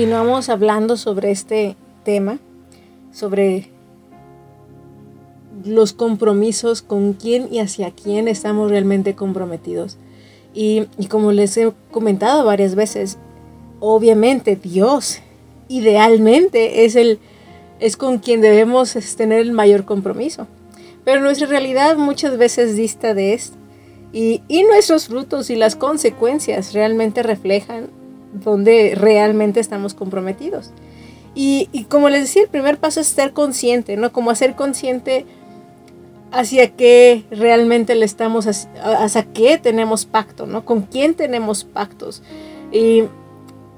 Continuamos 0.01 0.50
hablando 0.50 0.98
sobre 0.98 1.29
este 1.29 1.75
tema, 2.03 2.39
sobre 3.12 3.70
los 5.63 5.93
compromisos, 5.93 6.81
con 6.81 7.13
quién 7.13 7.53
y 7.53 7.60
hacia 7.60 7.91
quién 7.91 8.27
estamos 8.27 8.72
realmente 8.72 9.13
comprometidos. 9.13 9.98
Y, 10.55 10.88
y, 10.98 11.05
como 11.05 11.31
les 11.31 11.55
he 11.55 11.72
comentado 11.91 12.43
varias 12.43 12.74
veces, 12.74 13.20
obviamente 13.79 14.55
Dios 14.55 15.20
idealmente 15.67 16.84
es, 16.84 16.96
el, 16.96 17.20
es 17.79 17.96
con 17.96 18.17
quien 18.17 18.41
debemos 18.41 18.98
tener 19.15 19.41
el 19.41 19.51
mayor 19.51 19.86
compromiso. 19.86 20.48
Pero 21.05 21.22
nuestra 21.22 21.46
realidad 21.46 21.98
muchas 21.98 22.39
veces 22.39 22.75
dista 22.75 23.13
de 23.13 23.36
esto. 23.36 23.55
Y, 24.12 24.41
y 24.48 24.63
nuestros 24.63 25.10
frutos 25.10 25.51
y 25.51 25.55
las 25.55 25.75
consecuencias 25.75 26.74
realmente 26.74 27.22
reflejan 27.22 28.00
donde 28.33 28.93
realmente 28.95 29.59
estamos 29.59 29.93
comprometidos. 29.93 30.71
Y, 31.33 31.85
como 31.89 32.09
les 32.09 32.21
decía, 32.21 32.43
el 32.43 32.50
primer 32.50 32.77
paso 32.77 33.00
es 33.00 33.07
ser 33.07 33.31
consciente, 33.31 33.95
¿no? 33.95 34.11
Como 34.11 34.31
hacer 34.31 34.55
consciente 34.55 35.25
hacia 36.31 36.71
qué 36.75 37.23
realmente 37.31 37.95
le 37.95 38.05
estamos, 38.05 38.47
hacia 38.47 39.23
qué 39.33 39.57
tenemos 39.57 40.05
pacto, 40.05 40.45
¿no? 40.45 40.65
Con 40.65 40.81
quién 40.81 41.13
tenemos 41.13 41.63
pactos. 41.63 42.21
Y, 42.71 43.03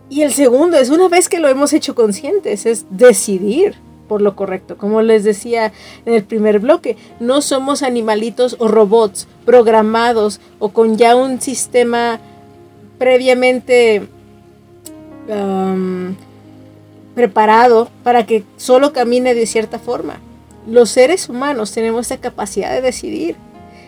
y 0.10 0.22
el 0.22 0.33
segundo 0.33 0.77
es, 0.77 0.89
una 0.89 1.07
vez 1.10 1.29
que 1.29 1.39
lo 1.39 1.48
hemos 1.48 1.74
hecho 1.74 1.93
conscientes, 1.93 2.65
es 2.65 2.86
decidir 2.89 3.75
por 4.07 4.22
lo 4.22 4.36
correcto. 4.36 4.77
Como 4.77 5.01
les 5.01 5.24
decía 5.24 5.72
en 6.05 6.13
el 6.13 6.24
primer 6.24 6.60
bloque, 6.60 6.98
no 7.19 7.41
somos 7.41 7.83
animalitos 7.83 8.55
o 8.60 8.67
robots 8.67 9.27
programados 9.45 10.39
o 10.60 10.69
con 10.69 10.98
ya 10.98 11.15
un 11.15 11.39
sistema 11.41 12.19
previamente 12.98 14.07
preparado 17.15 17.89
para 18.03 18.25
que 18.25 18.44
solo 18.58 18.94
camine 18.94 19.34
de 19.34 19.46
cierta 19.46 19.80
forma 19.80 20.20
los 20.68 20.89
seres 20.89 21.30
humanos 21.30 21.72
tenemos 21.72 22.08
esa 22.08 22.18
capacidad 22.18 22.74
de 22.74 22.82
decidir. 22.82 23.36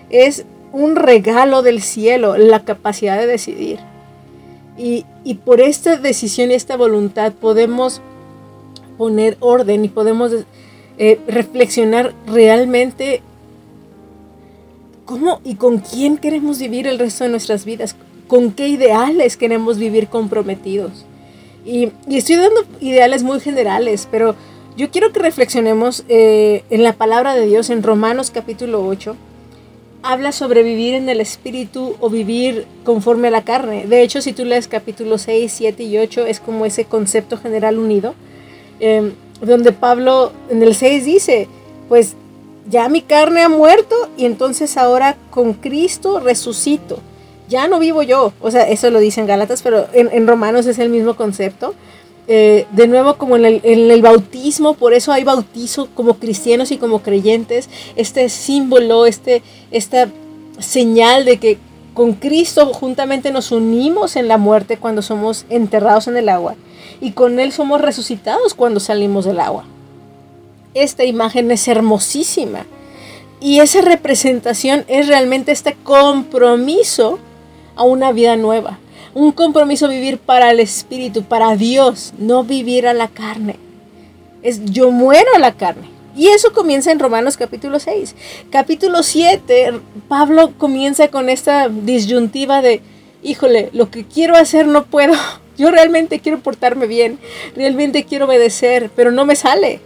Es 0.10 0.46
un 0.72 0.96
regalo 0.96 1.62
del 1.62 1.82
cielo 1.82 2.38
la 2.38 2.66
capacidad 2.66 3.18
de 3.18 3.28
decidir. 3.28 3.80
Y, 4.78 5.06
por 5.46 5.62
esta 5.62 5.98
decisión 5.98 6.52
y 6.52 6.54
esta 6.54 6.76
voluntad 6.76 7.32
podemos 7.32 8.02
poner 8.98 9.38
orden 9.40 9.86
y 9.86 9.88
podemos 9.88 10.32
eh, 10.98 11.20
reflexionar 11.28 12.14
realmente 12.28 13.22
cómo 15.06 15.40
y 15.46 15.56
con 15.56 15.80
quién 15.80 16.18
queremos 16.18 16.60
vivir 16.60 16.88
el 16.88 17.00
resto 17.00 17.24
de 17.24 17.30
nuestras 17.30 17.64
vidas, 17.64 17.96
con 18.28 18.52
qué 18.52 18.68
ideales 18.68 19.38
queremos 19.38 19.78
vivir 19.78 20.08
comprometidos. 20.08 21.06
Y, 21.66 21.92
y 22.08 22.18
estoy 22.18 22.36
dando 22.36 22.64
ideales 22.80 23.24
muy 23.24 23.40
generales, 23.40 24.08
pero 24.10 24.36
yo 24.78 24.92
quiero 24.92 25.14
que 25.14 25.20
reflexionemos 25.20 26.04
eh, 26.10 26.66
en 26.70 26.84
la 26.84 26.92
palabra 26.94 27.34
de 27.34 27.46
Dios 27.46 27.70
en 27.70 27.82
Romanos 27.82 28.30
capítulo 28.30 28.86
8. 28.86 29.16
Habla 30.04 30.34
sobre 30.34 30.64
vivir 30.64 30.96
en 30.96 31.08
el 31.08 31.22
espíritu 31.22 31.96
o 32.02 32.10
vivir 32.10 32.68
conforme 32.84 33.30
a 33.30 33.32
la 33.32 33.46
carne. 33.46 33.88
De 33.88 34.02
hecho, 34.02 34.22
si 34.22 34.34
tú 34.34 34.44
lees 34.44 34.68
capítulo 34.68 35.18
6, 35.18 35.50
7 35.50 35.82
y 35.84 35.98
8, 35.98 36.26
es 36.26 36.42
como 36.42 36.66
ese 36.66 36.84
concepto 36.84 37.38
general 37.38 37.80
unido, 37.80 38.16
em, 38.82 39.14
donde 39.42 39.72
Pablo 39.72 40.34
en 40.50 40.62
el 40.62 40.76
6 40.76 41.06
dice, 41.06 41.48
pues 41.88 42.16
ya 42.70 42.90
mi 42.90 43.02
carne 43.02 43.44
ha 43.44 43.50
muerto 43.50 43.96
y 44.18 44.26
entonces 44.26 44.76
ahora 44.76 45.16
con 45.32 45.54
Cristo 45.54 46.20
resucito. 46.20 47.00
Ya 47.48 47.68
no 47.68 47.80
vivo 47.80 48.02
yo. 48.02 48.34
O 48.42 48.52
sea, 48.52 48.68
eso 48.68 48.90
lo 48.90 49.00
dice 49.00 49.22
en 49.22 49.28
Gálatas, 49.28 49.62
pero 49.62 49.88
en, 49.94 50.10
en 50.12 50.28
Romanos 50.28 50.66
es 50.66 50.80
el 50.80 50.90
mismo 50.90 51.16
concepto. 51.16 51.76
Eh, 52.28 52.66
de 52.72 52.88
nuevo 52.88 53.18
como 53.18 53.36
en 53.36 53.46
el, 53.64 54.02
bautismo, 54.02 54.74
por 54.74 54.94
eso 54.94 55.12
hay 55.12 55.24
bautizo 55.24 55.90
como 55.94 56.16
cristianos 56.16 56.72
y 56.72 56.78
como 56.78 57.04
creyentes, 57.04 57.70
este 57.96 58.30
símbolo, 58.30 59.06
este, 59.06 59.44
esta 59.70 60.10
señal 60.58 61.26
de 61.26 61.38
que 61.38 61.60
con 61.94 62.14
Cristo 62.14 62.74
juntamente 62.74 63.32
nos 63.32 63.52
unimos 63.52 64.16
en 64.16 64.28
la 64.28 64.40
muerte 64.40 64.78
cuando 64.78 65.04
somos 65.04 65.46
enterrados 65.50 66.08
en 66.08 66.18
el 66.18 66.30
agua 66.30 66.56
y 67.00 67.12
con 67.12 67.40
Él 67.40 67.52
somos 67.52 67.80
resucitados 67.80 68.56
cuando 68.56 68.80
salimos 68.80 69.26
del 69.26 69.40
agua. 69.40 69.66
Esta 70.74 71.04
imagen 71.04 71.52
es 71.52 71.68
hermosísima 71.68 72.66
y 73.40 73.60
esa 73.60 73.82
representación 73.82 74.84
es 74.88 75.08
realmente 75.08 75.52
este 75.52 75.78
compromiso 75.84 77.20
a 77.76 77.84
una 77.84 78.12
vida 78.12 78.36
nueva 78.36 78.80
un 79.16 79.32
compromiso 79.32 79.88
vivir 79.88 80.20
para 80.20 80.52
el 80.52 80.60
Espíritu, 80.60 81.24
para 81.24 81.56
Dios, 81.56 82.14
no 82.20 82.44
vivir 82.44 82.86
a 82.86 82.94
la 82.94 83.08
carne. 83.08 83.56
Es 84.44 84.64
yo 84.66 84.92
muero 84.92 85.30
a 85.36 85.40
la 85.40 85.54
carne. 85.54 85.90
Y 86.18 86.28
eso 86.28 86.52
comienza 86.52 86.92
en 86.92 87.00
Romanos 87.00 87.38
capítulo 87.38 87.80
6. 87.80 88.14
Capítulo 88.52 89.04
7, 89.04 89.72
Pablo 90.10 90.54
comienza 90.58 91.08
con 91.08 91.30
esta 91.30 91.70
disyuntiva 91.70 92.62
de, 92.62 92.82
híjole, 93.24 93.70
lo 93.72 93.90
que 93.90 94.04
quiero 94.06 94.36
hacer 94.36 94.68
no 94.68 94.86
puedo. 94.86 95.14
Yo 95.58 95.72
realmente 95.72 96.20
quiero 96.20 96.42
portarme 96.42 96.86
bien, 96.86 97.18
realmente 97.56 98.04
quiero 98.04 98.26
obedecer, 98.26 98.92
pero 98.98 99.12
no 99.12 99.26
me 99.26 99.38
sale. 99.38 99.80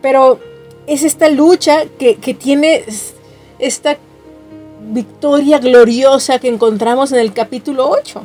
Pero 0.00 0.40
es 0.86 1.02
esta 1.02 1.28
lucha 1.28 1.84
que, 1.98 2.16
que 2.16 2.32
tiene 2.32 2.82
esta 3.58 3.98
victoria 4.90 5.58
gloriosa 5.58 6.38
que 6.38 6.48
encontramos 6.48 7.12
en 7.12 7.18
el 7.18 7.32
capítulo 7.32 7.88
8, 7.88 8.22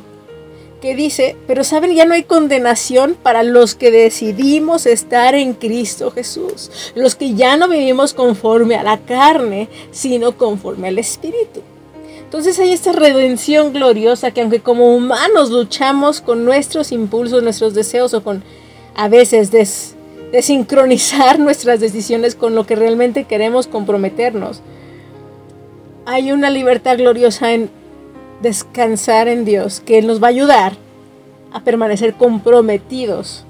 que 0.80 0.94
dice, 0.94 1.36
pero 1.46 1.64
saben, 1.64 1.94
ya 1.94 2.04
no 2.04 2.14
hay 2.14 2.22
condenación 2.22 3.16
para 3.20 3.42
los 3.42 3.74
que 3.74 3.90
decidimos 3.90 4.86
estar 4.86 5.34
en 5.34 5.54
Cristo 5.54 6.10
Jesús, 6.10 6.70
los 6.94 7.16
que 7.16 7.34
ya 7.34 7.56
no 7.56 7.68
vivimos 7.68 8.14
conforme 8.14 8.76
a 8.76 8.82
la 8.82 8.98
carne, 8.98 9.68
sino 9.90 10.36
conforme 10.36 10.88
al 10.88 10.98
Espíritu. 10.98 11.62
Entonces 12.28 12.58
hay 12.58 12.72
esta 12.72 12.92
redención 12.92 13.72
gloriosa 13.72 14.32
que 14.32 14.42
aunque 14.42 14.60
como 14.60 14.94
humanos 14.94 15.50
luchamos 15.50 16.20
con 16.20 16.44
nuestros 16.44 16.92
impulsos, 16.92 17.42
nuestros 17.42 17.72
deseos 17.72 18.12
o 18.12 18.22
con 18.22 18.44
a 18.94 19.08
veces 19.08 19.50
des, 19.50 19.94
desincronizar 20.30 21.38
nuestras 21.38 21.80
decisiones 21.80 22.34
con 22.34 22.54
lo 22.54 22.66
que 22.66 22.76
realmente 22.76 23.24
queremos 23.24 23.66
comprometernos, 23.66 24.60
hay 26.08 26.32
una 26.32 26.48
libertad 26.48 26.96
gloriosa 26.96 27.52
en 27.52 27.68
descansar 28.40 29.28
en 29.28 29.44
Dios, 29.44 29.80
que 29.80 30.00
nos 30.00 30.22
va 30.22 30.28
a 30.28 30.30
ayudar 30.30 30.72
a 31.52 31.60
permanecer 31.60 32.14
comprometidos 32.14 33.44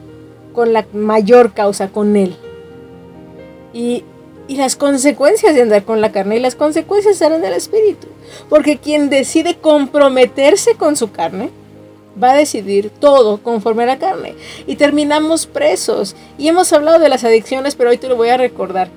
con 0.54 0.72
la 0.72 0.84
mayor 0.92 1.52
causa, 1.52 1.86
con 1.88 2.16
Él. 2.16 2.36
Y, 3.72 4.04
las 4.48 4.74
consecuencias 4.74 5.54
de 5.54 5.62
andar 5.62 5.84
con 5.84 6.00
la 6.00 6.10
carne 6.10 6.38
y 6.38 6.40
las 6.40 6.56
consecuencias 6.56 7.18
serán 7.18 7.42
del 7.42 7.52
Espíritu. 7.52 8.08
Porque 8.48 8.78
quien 8.78 9.08
decide 9.08 9.56
comprometerse 9.56 10.74
con 10.74 10.96
su 10.96 11.12
carne, 11.12 11.50
va 12.20 12.32
a 12.32 12.36
decidir 12.36 12.90
todo 12.90 13.40
conforme 13.40 13.84
a 13.84 13.86
la 13.86 13.98
carne. 13.98 14.34
Y 14.66 14.76
terminamos 14.76 15.46
presos. 15.46 16.16
Y 16.38 16.48
hemos 16.48 16.72
hablado 16.72 16.98
de 16.98 17.10
las 17.10 17.24
adicciones, 17.24 17.76
pero 17.76 17.90
hoy 17.90 17.98
te 17.98 18.08
lo 18.08 18.16
voy 18.16 18.30
a 18.30 18.38
recordar. 18.38 18.88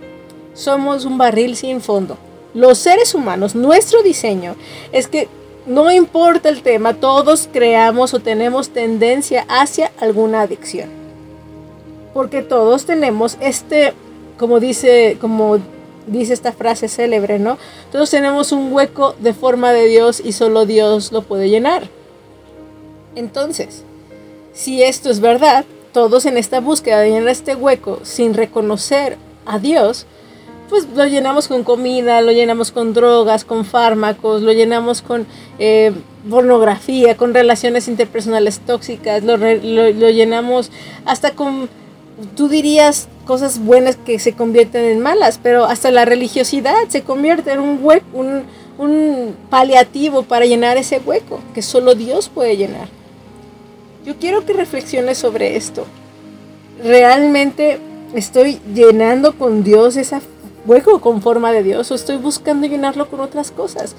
Somos 0.54 1.06
un 1.06 1.18
barril 1.18 1.56
sin 1.58 1.82
fondo 1.82 2.18
los 2.54 2.78
seres 2.78 3.16
humanos, 3.16 3.56
nuestro 3.56 4.04
diseño 4.04 4.56
es 4.92 5.08
que 5.08 5.28
no 5.66 5.92
importa 5.92 6.50
el 6.50 6.64
tema, 6.64 6.96
todos 6.96 7.48
creamos 7.52 8.14
o 8.14 8.20
tenemos 8.20 8.70
tendencia 8.70 9.46
hacia 9.48 9.92
alguna 10.00 10.42
adicción. 10.42 10.90
Porque 12.14 12.42
todos 12.42 12.86
tenemos 12.86 13.38
este, 13.40 13.94
como 14.38 14.60
dice, 14.60 15.18
como 15.22 15.60
dice 16.08 16.34
esta 16.34 16.52
frase 16.52 16.88
célebre, 16.88 17.40
¿no? 17.40 17.58
Todos 17.92 18.10
tenemos 18.10 18.52
un 18.52 18.74
hueco 18.74 19.16
de 19.20 19.34
forma 19.34 19.72
de 19.72 19.88
Dios 19.88 20.22
y 20.24 20.32
solo 20.34 20.66
Dios 20.66 21.12
lo 21.12 21.22
puede 21.22 21.50
llenar. 21.50 21.88
Entonces, 23.16 23.84
si 24.54 24.84
esto 24.84 25.10
es 25.10 25.20
verdad, 25.20 25.66
todos 25.94 26.26
en 26.26 26.38
esta 26.38 26.60
búsqueda 26.60 27.00
de 27.00 27.12
llenar 27.12 27.30
este 27.30 27.56
hueco 27.56 28.00
sin 28.04 28.34
reconocer 28.34 29.18
a 29.46 29.60
Dios, 29.60 30.06
pues 30.72 30.88
lo 30.96 31.06
llenamos 31.06 31.50
con 31.50 31.66
comida, 31.66 32.22
lo 32.22 32.32
llenamos 32.32 32.72
con 32.72 32.94
drogas, 32.94 33.44
con 33.44 33.66
fármacos, 33.66 34.42
lo 34.42 34.54
llenamos 34.54 35.02
con 35.02 35.28
eh, 35.60 35.92
pornografía, 36.30 37.18
con 37.18 37.34
relaciones 37.34 37.90
interpersonales 37.90 38.62
tóxicas, 38.62 39.22
lo, 39.22 39.36
llenamos 39.36 40.72
hasta 41.04 41.32
con, 41.32 41.68
tú 42.38 42.48
dirías, 42.48 43.10
cosas 43.26 43.60
buenas 43.60 43.98
que 43.98 44.18
se 44.18 44.32
convierten 44.32 44.86
en 44.86 45.02
malas, 45.02 45.42
pero 45.44 45.66
hasta 45.66 45.92
la 45.92 46.06
religiosidad 46.06 46.88
se 46.88 47.02
convierte 47.02 47.52
en 47.52 47.60
un, 47.60 47.80
hueco, 47.82 48.06
un, 48.14 48.44
un 48.78 49.36
paliativo 49.50 50.24
para 50.24 50.46
llenar 50.46 50.78
ese 50.78 51.00
hueco 51.00 51.42
que 51.54 51.62
solo 51.62 51.96
Dios 51.96 52.30
puede 52.30 52.56
llenar. 52.56 52.88
Yo 54.06 54.16
quiero 54.16 54.46
que 54.46 54.54
reflexiones 54.54 55.18
sobre 55.18 55.58
esto. 55.58 55.86
Realmente 56.82 57.78
estoy 58.16 58.62
llenando 58.74 59.34
con 59.34 59.66
Dios 59.66 59.98
esa 59.98 60.22
hueco 60.66 61.02
con 61.02 61.22
forma 61.22 61.52
de 61.52 61.64
Dios 61.64 61.92
o 61.92 61.96
estoy 61.96 62.18
buscando 62.18 62.68
llenarlo 62.68 63.10
con 63.10 63.20
otras 63.20 63.52
cosas. 63.52 63.96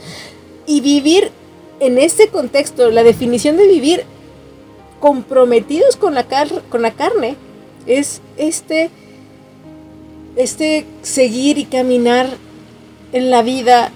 Y 0.67 0.81
vivir 0.81 1.31
en 1.81 1.99
este 1.99 2.29
contexto, 2.29 2.91
la 2.91 3.03
definición 3.03 3.57
de 3.57 3.67
vivir 3.67 4.05
comprometidos 5.01 5.97
con 5.97 6.15
la, 6.15 6.25
con 6.71 6.83
la 6.83 6.93
carne 6.93 7.37
es 7.87 8.21
este, 8.37 8.91
este 10.37 10.87
seguir 11.03 11.59
y 11.59 11.65
caminar 11.65 12.29
en 13.13 13.31
la 13.31 13.43
vida 13.43 13.91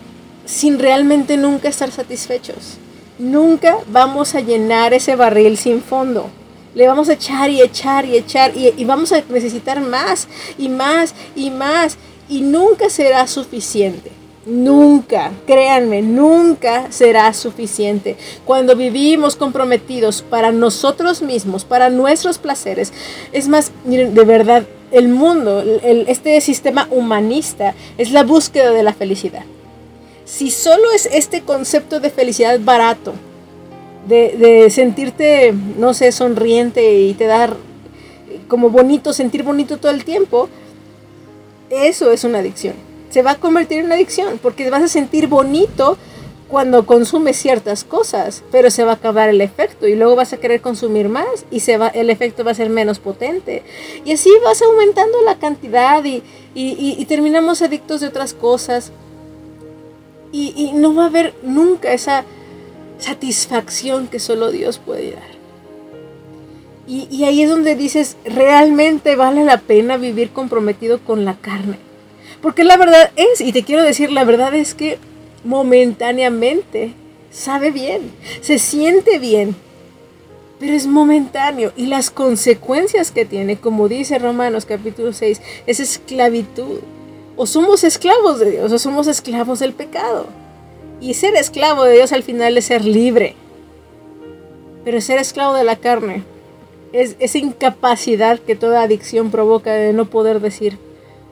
sin 0.44 0.78
realmente 0.78 1.36
nunca 1.36 1.68
estar 1.68 1.90
satisfechos. 1.90 2.78
Nunca 3.18 3.78
vamos 3.88 4.34
a 4.34 4.40
llenar 4.40 4.92
ese 4.92 5.16
barril 5.16 5.56
sin 5.56 5.80
fondo. 5.80 6.28
Le 6.74 6.86
vamos 6.86 7.08
a 7.08 7.14
echar 7.14 7.48
y 7.50 7.62
echar 7.62 8.04
y 8.04 8.16
echar 8.16 8.52
y 8.54 8.84
vamos 8.84 9.12
a 9.12 9.22
necesitar 9.30 9.80
más 9.80 10.28
y 10.58 10.68
más 10.68 11.14
y 11.34 11.50
más 11.50 11.96
y 12.28 12.40
nunca 12.40 12.90
será 12.90 13.26
suficiente. 13.26 14.10
Nunca, 14.46 15.32
créanme, 15.44 16.02
nunca 16.02 16.86
será 16.90 17.32
suficiente. 17.34 18.16
Cuando 18.44 18.76
vivimos 18.76 19.34
comprometidos 19.34 20.22
para 20.22 20.52
nosotros 20.52 21.20
mismos, 21.20 21.64
para 21.64 21.90
nuestros 21.90 22.38
placeres, 22.38 22.92
es 23.32 23.48
más, 23.48 23.72
miren, 23.84 24.14
de 24.14 24.24
verdad, 24.24 24.64
el 24.92 25.08
mundo, 25.08 25.64
este 25.82 26.40
sistema 26.40 26.86
humanista, 26.92 27.74
es 27.98 28.12
la 28.12 28.22
búsqueda 28.22 28.70
de 28.70 28.84
la 28.84 28.94
felicidad. 28.94 29.42
Si 30.24 30.52
solo 30.52 30.92
es 30.94 31.06
este 31.06 31.42
concepto 31.42 31.98
de 31.98 32.10
felicidad 32.10 32.60
barato, 32.60 33.14
de 34.06 34.68
sentirte, 34.70 35.52
no 35.76 35.92
sé, 35.92 36.12
sonriente 36.12 37.00
y 37.00 37.14
te 37.14 37.26
dar 37.26 37.56
como 38.46 38.70
bonito, 38.70 39.12
sentir 39.12 39.42
bonito 39.42 39.78
todo 39.78 39.90
el 39.90 40.04
tiempo, 40.04 40.48
eso 41.70 42.12
es 42.12 42.24
una 42.24 42.38
adicción. 42.38 42.74
Se 43.10 43.22
va 43.22 43.32
a 43.32 43.40
convertir 43.40 43.78
en 43.78 43.86
una 43.86 43.94
adicción 43.94 44.38
porque 44.42 44.68
vas 44.70 44.82
a 44.82 44.88
sentir 44.88 45.26
bonito 45.26 45.96
cuando 46.48 46.86
consumes 46.86 47.36
ciertas 47.36 47.82
cosas, 47.82 48.44
pero 48.52 48.70
se 48.70 48.84
va 48.84 48.92
a 48.92 48.94
acabar 48.94 49.28
el 49.28 49.40
efecto 49.40 49.88
y 49.88 49.96
luego 49.96 50.14
vas 50.14 50.32
a 50.32 50.36
querer 50.36 50.60
consumir 50.60 51.08
más 51.08 51.44
y 51.50 51.60
se 51.60 51.76
va, 51.76 51.88
el 51.88 52.08
efecto 52.08 52.44
va 52.44 52.52
a 52.52 52.54
ser 52.54 52.70
menos 52.70 52.98
potente. 53.00 53.64
Y 54.04 54.12
así 54.12 54.30
vas 54.44 54.62
aumentando 54.62 55.20
la 55.22 55.38
cantidad 55.38 56.04
y, 56.04 56.22
y, 56.54 57.04
terminamos 57.06 57.62
adictos 57.62 58.00
de 58.00 58.08
otras 58.08 58.32
cosas. 58.32 58.92
Y, 60.32 60.52
y 60.56 60.72
no 60.72 60.94
va 60.94 61.04
a 61.04 61.06
haber 61.06 61.34
nunca 61.42 61.92
esa 61.92 62.24
satisfacción 62.98 64.06
que 64.06 64.20
solo 64.20 64.50
Dios 64.50 64.78
puede 64.78 65.12
dar. 65.12 65.35
Y, 66.88 67.24
ahí 67.24 67.42
es 67.42 67.50
donde 67.50 67.74
dices, 67.74 68.16
realmente 68.24 69.16
vale 69.16 69.44
la 69.44 69.58
pena 69.58 69.96
vivir 69.96 70.30
comprometido 70.30 71.00
con 71.00 71.24
la 71.24 71.34
carne. 71.34 71.78
Porque 72.40 72.62
la 72.62 72.76
verdad 72.76 73.10
es, 73.16 73.40
y 73.40 73.52
te 73.52 73.64
quiero 73.64 73.82
decir, 73.82 74.12
la 74.12 74.22
verdad 74.22 74.54
es 74.54 74.74
que 74.74 74.98
momentáneamente 75.42 76.94
sabe 77.30 77.72
bien, 77.72 78.12
se 78.40 78.60
siente 78.60 79.18
bien, 79.18 79.56
pero 80.60 80.74
es 80.74 80.86
momentáneo. 80.86 81.72
Y 81.76 81.86
las 81.86 82.10
consecuencias 82.10 83.10
que 83.10 83.24
tiene, 83.24 83.56
como 83.56 83.88
dice 83.88 84.20
Romanos 84.20 84.64
capítulo 84.64 85.12
6, 85.12 85.42
es 85.66 85.80
esclavitud. 85.80 86.80
O 87.34 87.46
somos 87.46 87.82
esclavos 87.82 88.38
de 88.38 88.52
Dios 88.52 88.72
o 88.72 88.78
somos 88.78 89.08
esclavos 89.08 89.58
del 89.58 89.72
pecado. 89.72 90.28
Y 91.00 91.14
ser 91.14 91.34
esclavo 91.34 91.82
de 91.82 91.94
Dios 91.94 92.12
al 92.12 92.22
final 92.22 92.56
es 92.56 92.66
ser 92.66 92.84
libre. 92.84 93.34
Pero 94.84 95.00
ser 95.00 95.18
esclavo 95.18 95.54
de 95.54 95.64
la 95.64 95.76
carne 95.76 96.22
es 96.96 97.16
esa 97.18 97.38
incapacidad 97.38 98.38
que 98.38 98.56
toda 98.56 98.82
adicción 98.82 99.30
provoca 99.30 99.72
de 99.72 99.92
no 99.92 100.06
poder 100.06 100.40
decir, 100.40 100.78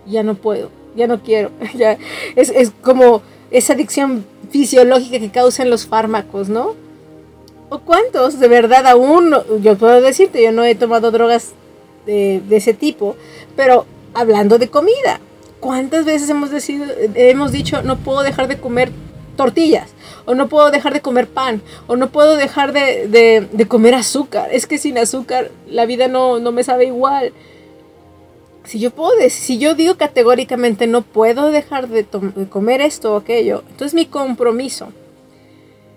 ya 0.07 0.23
no 0.23 0.35
puedo, 0.35 0.71
ya 0.95 1.07
no 1.07 1.23
quiero. 1.23 1.51
Ya, 1.75 1.99
es, 2.37 2.51
es 2.51 2.73
como 2.83 3.23
esa 3.51 3.73
adicción 3.73 4.25
fisiológica 4.51 5.19
que 5.19 5.31
causan 5.31 5.71
los 5.71 5.87
fármacos, 5.87 6.49
¿no? 6.49 6.75
¿O 7.71 7.79
cuántos 7.79 8.39
de 8.39 8.49
verdad 8.49 8.87
aún, 8.87 9.35
yo 9.63 9.77
puedo 9.77 10.01
decirte, 10.01 10.43
yo 10.43 10.53
no 10.53 10.65
he 10.65 10.75
tomado 10.75 11.11
drogas 11.11 11.53
de, 12.07 12.43
de 12.47 12.57
ese 12.57 12.75
tipo, 12.75 13.17
pero 13.57 13.87
hablando 14.13 14.59
de 14.59 14.69
comida, 14.69 15.21
¿cuántas 15.61 16.05
veces 16.05 16.29
hemos, 16.29 16.51
decidido, 16.51 16.87
hemos 17.15 17.53
dicho 17.53 17.83
no 17.83 17.97
puedo 17.97 18.23
dejar 18.23 18.49
de 18.49 18.59
comer 18.59 18.93
tortillas, 19.37 19.91
o 20.25 20.35
no 20.35 20.49
puedo 20.49 20.71
dejar 20.71 20.93
de 20.93 21.01
comer 21.01 21.29
pan, 21.29 21.63
o 21.87 21.97
no 21.97 22.11
puedo 22.11 22.37
dejar 22.37 22.73
de, 22.73 23.67
comer 23.69 23.95
azúcar. 23.95 24.49
Es 24.53 24.67
que 24.67 24.79
sin 24.79 24.99
azúcar 24.99 25.51
la 25.69 25.87
vida 25.87 26.09
no, 26.09 26.39
no 26.39 26.53
me 26.53 26.65
sabe 26.65 26.87
igual. 26.87 27.33
Si 28.65 28.79
yo 28.79 28.91
puedo 28.91 29.13
si 29.29 29.59
yo 29.59 29.75
digo 29.75 29.97
categóricamente 29.97 30.87
no 30.87 31.03
puedo 31.03 31.51
dejar 31.51 31.89
de, 31.89 32.07
comer 32.49 32.81
esto 32.81 33.15
o 33.15 33.17
aquello, 33.17 33.63
entonces 33.69 33.95
mi 33.95 34.07
compromiso 34.07 34.89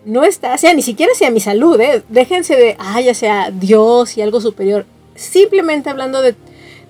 no 0.03 0.23
está, 0.23 0.57
sea 0.57 0.73
ni 0.73 0.81
siquiera 0.81 1.13
sea 1.15 1.31
mi 1.31 1.39
salud, 1.39 1.79
¿eh? 1.79 2.01
déjense 2.07 2.55
de, 2.55 2.75
ah, 2.79 3.01
ya 3.01 3.13
sea 3.13 3.51
Dios 3.51 4.17
y 4.17 4.21
algo 4.21 4.39
superior, 4.39 4.85
simplemente 5.15 5.89
hablando 5.89 6.21
de, 6.21 6.35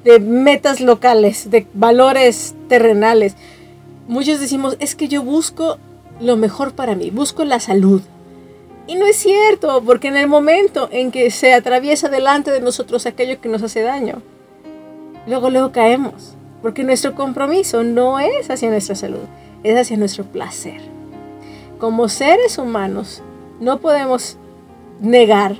de 0.04 0.20
metas 0.20 0.82
locales, 0.82 1.50
de 1.50 1.66
valores 1.74 2.56
terrenales. 2.70 3.36
Muchos 4.08 4.40
decimos, 4.40 4.78
es 4.80 4.96
que 4.96 5.08
yo 5.08 5.24
busco 5.24 5.80
lo 6.20 6.36
mejor 6.38 6.74
para 6.74 6.96
mí, 6.96 7.10
busco 7.10 7.44
la 7.46 7.60
salud. 7.60 8.02
Y 8.88 8.96
no 8.96 9.06
es 9.06 9.18
cierto, 9.18 9.84
porque 9.86 10.08
en 10.08 10.18
el 10.18 10.28
momento 10.28 10.88
en 10.92 11.12
que 11.12 11.30
se 11.30 11.54
atraviesa 11.54 12.10
delante 12.10 12.52
de 12.52 12.62
nosotros 12.62 13.06
aquello 13.06 13.42
que 13.42 13.50
nos 13.50 13.62
hace 13.62 13.82
daño, 13.82 14.22
luego 15.28 15.50
luego 15.50 15.72
caemos, 15.72 16.36
porque 16.62 16.84
nuestro 16.84 17.14
compromiso 17.14 17.84
no 17.84 18.20
es 18.20 18.50
hacia 18.50 18.70
nuestra 18.70 18.96
salud, 18.96 19.26
es 19.64 19.78
hacia 19.78 19.98
nuestro 19.98 20.24
placer. 20.24 20.82
Como 21.80 22.08
seres 22.08 22.58
humanos, 22.58 23.22
no 23.60 23.80
podemos 23.80 24.38
negar 25.02 25.58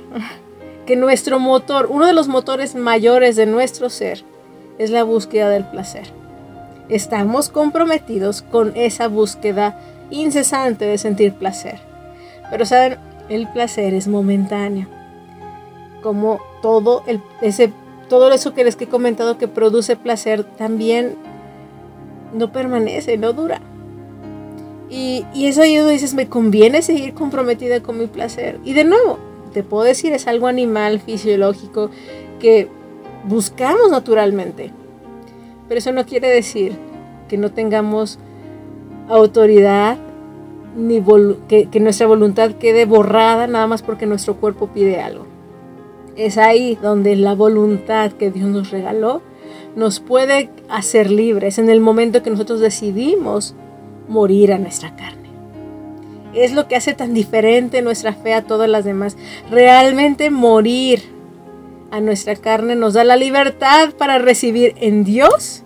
que 0.86 0.96
nuestro 0.96 1.38
motor, 1.38 1.88
uno 1.90 2.06
de 2.06 2.14
los 2.14 2.28
motores 2.28 2.74
mayores 2.74 3.36
de 3.36 3.44
nuestro 3.44 3.90
ser, 3.90 4.24
es 4.78 4.90
la 4.90 5.02
búsqueda 5.02 5.50
del 5.50 5.64
placer. 5.64 6.06
Estamos 6.88 7.50
comprometidos 7.50 8.40
con 8.40 8.72
esa 8.74 9.08
búsqueda 9.08 9.78
incesante 10.10 10.84
de 10.84 10.98
sentir 10.98 11.34
placer. 11.34 11.80
Pero 12.50 12.64
saben, 12.64 12.98
el 13.28 13.48
placer 13.48 13.94
es 13.94 14.08
momentáneo. 14.08 14.88
Como 16.02 16.40
todo, 16.62 17.02
el, 17.06 17.20
ese, 17.42 17.72
todo 18.08 18.32
eso 18.32 18.54
que 18.54 18.64
les 18.64 18.80
he 18.80 18.86
comentado 18.86 19.38
que 19.38 19.48
produce 19.48 19.96
placer 19.96 20.44
también 20.44 21.16
no 22.32 22.52
permanece, 22.52 23.18
no 23.18 23.32
dura. 23.32 23.60
Y, 24.90 25.26
y 25.34 25.46
eso 25.46 25.62
ahí 25.62 25.76
donde 25.76 25.92
dices, 25.92 26.14
me 26.14 26.28
conviene 26.28 26.82
seguir 26.82 27.12
comprometida 27.14 27.82
con 27.82 27.98
mi 27.98 28.06
placer. 28.06 28.58
Y 28.64 28.72
de 28.72 28.84
nuevo, 28.84 29.18
te 29.52 29.62
puedo 29.62 29.84
decir, 29.84 30.12
es 30.12 30.26
algo 30.26 30.46
animal, 30.46 31.00
fisiológico, 31.00 31.90
que 32.38 32.68
buscamos 33.24 33.90
naturalmente. 33.90 34.72
Pero 35.68 35.78
eso 35.78 35.92
no 35.92 36.06
quiere 36.06 36.28
decir 36.28 36.76
que 37.28 37.36
no 37.36 37.50
tengamos 37.52 38.18
autoridad, 39.08 39.98
ni 40.76 41.02
que, 41.48 41.80
nuestra 41.80 42.06
voluntad 42.06 42.52
quede 42.52 42.84
borrada 42.84 43.46
nada 43.46 43.66
más 43.66 43.82
porque 43.82 44.06
nuestro 44.06 44.36
cuerpo 44.36 44.68
pide 44.68 45.00
algo. 45.00 45.26
Es 46.16 46.38
ahí 46.38 46.78
donde 46.80 47.16
la 47.16 47.34
voluntad 47.34 48.12
que 48.12 48.30
Dios 48.30 48.48
nos 48.48 48.70
regaló 48.70 49.22
nos 49.76 50.00
puede 50.00 50.50
hacer 50.68 51.10
libres 51.10 51.58
en 51.58 51.70
el 51.70 51.80
momento 51.80 52.22
que 52.22 52.30
nosotros 52.30 52.60
decidimos 52.60 53.54
morir 54.08 54.52
a 54.52 54.58
nuestra 54.58 54.94
carne. 54.96 55.28
Es 56.34 56.52
lo 56.52 56.68
que 56.68 56.76
hace 56.76 56.94
tan 56.94 57.14
diferente 57.14 57.82
nuestra 57.82 58.12
fe 58.12 58.34
a 58.34 58.42
todas 58.42 58.68
las 58.68 58.84
demás. 58.84 59.16
Realmente 59.50 60.30
morir 60.30 61.02
a 61.90 62.00
nuestra 62.00 62.36
carne 62.36 62.76
nos 62.76 62.94
da 62.94 63.04
la 63.04 63.16
libertad 63.16 63.90
para 63.96 64.18
recibir 64.18 64.74
en 64.80 65.04
Dios 65.04 65.64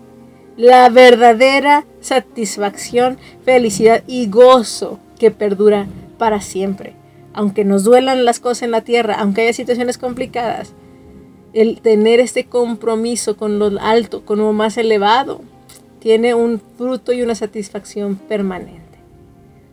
la 0.57 0.89
verdadera 0.89 1.85
satisfacción, 2.01 3.17
felicidad 3.43 4.03
y 4.07 4.27
gozo 4.29 4.99
que 5.17 5.31
perdura 5.31 5.87
para 6.17 6.41
siempre. 6.41 6.93
Aunque 7.33 7.65
nos 7.65 7.83
duelan 7.83 8.25
las 8.25 8.39
cosas 8.39 8.63
en 8.63 8.71
la 8.71 8.81
tierra, 8.81 9.15
aunque 9.15 9.41
haya 9.41 9.53
situaciones 9.53 9.97
complicadas, 9.97 10.73
el 11.53 11.81
tener 11.81 12.19
este 12.19 12.45
compromiso 12.45 13.37
con 13.37 13.59
lo 13.59 13.71
alto, 13.79 14.25
con 14.25 14.39
lo 14.39 14.53
más 14.53 14.77
elevado, 14.77 15.41
tiene 15.99 16.33
un 16.33 16.61
fruto 16.77 17.13
y 17.13 17.21
una 17.21 17.35
satisfacción 17.35 18.15
permanente. 18.15 18.81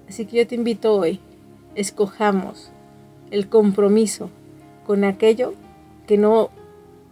Así 0.09 0.27
que 0.27 0.39
yo 0.39 0.47
te 0.47 0.55
invito 0.55 0.95
hoy, 0.95 1.21
escojamos 1.75 2.71
el 3.31 3.49
compromiso 3.49 4.31
con 4.87 5.05
aquello 5.05 5.55
que 6.07 6.19
no, 6.19 6.51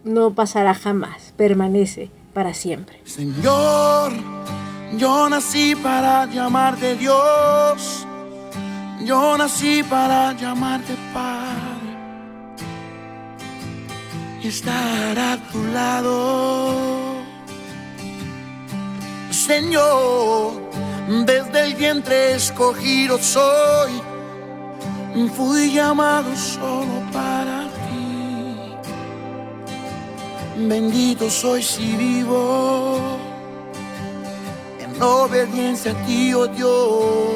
no 0.03 0.33
pasará 0.33 0.73
jamás, 0.73 1.33
permanece 1.37 2.09
para 2.33 2.53
siempre. 2.53 3.01
Señor, 3.05 4.13
yo 4.97 5.29
nací 5.29 5.75
para 5.75 6.25
llamarte 6.25 6.95
Dios, 6.95 8.05
yo 9.05 9.37
nací 9.37 9.83
para 9.83 10.33
llamarte 10.33 10.95
Padre 11.13 11.69
y 14.41 14.47
estar 14.47 15.19
a 15.19 15.37
tu 15.51 15.63
lado. 15.67 17.19
Señor, 19.31 20.53
desde 21.25 21.65
el 21.65 21.75
vientre 21.75 22.35
escogido 22.35 23.17
soy, 23.17 23.91
fui 25.35 25.73
llamado 25.73 26.35
solo 26.35 27.01
para. 27.11 27.68
Bendito 30.67 31.29
soy 31.29 31.63
si 31.63 31.95
vivo 31.95 33.17
en 34.77 35.01
obediencia 35.01 35.93
a 35.93 36.05
ti, 36.05 36.33
oh 36.33 36.47
Dios. 36.47 37.31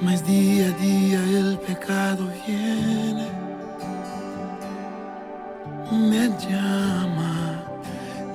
Mas 0.00 0.24
día 0.24 0.66
a 0.66 0.70
día 0.80 1.18
el 1.38 1.58
pecado 1.58 2.28
viene, 2.46 3.28
me 5.90 6.28
llama. 6.46 7.64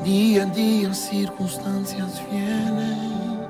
Día 0.04 0.44
a 0.44 0.46
día 0.48 0.94
circunstancias 0.94 2.22
vienen, 2.30 3.48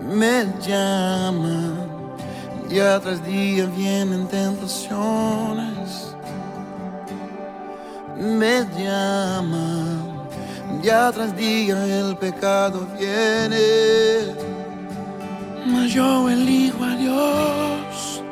me 0.00 0.46
llaman. 0.66 1.93
Día 2.74 2.98
tras 2.98 3.24
día 3.24 3.66
vienen 3.66 4.26
tentaciones, 4.26 6.16
me 8.18 8.66
llaman. 8.76 10.26
Día 10.82 11.12
tras 11.12 11.36
día 11.36 11.84
el 11.84 12.16
pecado 12.16 12.84
viene. 12.98 14.34
Mas 15.66 15.92
yo 15.92 16.28
elijo 16.28 16.82
a 16.82 16.96
Dios, 16.96 18.24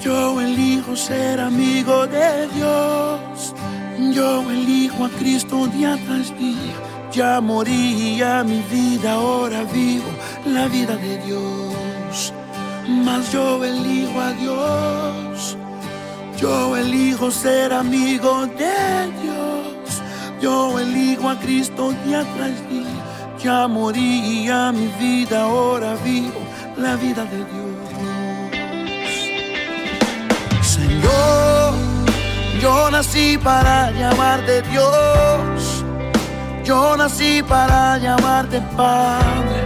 yo 0.00 0.40
elijo 0.40 0.94
ser 0.94 1.40
amigo 1.40 2.06
de 2.06 2.46
Dios, 2.54 3.52
yo 4.14 4.48
elijo 4.48 5.06
a 5.06 5.08
Cristo 5.08 5.66
día 5.66 5.98
tras 6.06 6.28
día. 6.38 6.76
Ya 7.10 7.40
moría 7.40 8.44
mi 8.44 8.62
vida, 8.70 9.14
ahora 9.14 9.64
vivo 9.64 10.06
la 10.46 10.68
vida 10.68 10.94
de 10.94 11.18
Dios. 11.24 12.32
Mas 12.88 13.32
yo 13.32 13.64
elijo 13.64 14.20
a 14.20 14.32
Dios, 14.32 15.56
yo 16.36 16.76
elijo 16.76 17.30
ser 17.30 17.72
amigo 17.72 18.46
de 18.46 19.12
Dios, 19.22 20.02
yo 20.40 20.78
elijo 20.78 21.28
a 21.28 21.38
Cristo 21.38 21.92
día 22.04 22.24
tras 22.36 22.68
día. 22.68 22.82
Ya 23.42 23.66
moría 23.66 24.70
mi 24.70 24.86
vida, 25.00 25.42
ahora 25.42 25.96
vivo 26.04 26.40
la 26.76 26.94
vida 26.94 27.24
de 27.24 27.38
Dios. 27.38 27.72
Señor, 30.64 31.74
yo 32.60 32.90
nací 32.90 33.36
para 33.38 33.90
llamarte 33.90 34.62
Dios, 34.62 35.84
yo 36.64 36.96
nací 36.96 37.42
para 37.42 37.98
llamarte 37.98 38.60
Padre, 38.76 39.61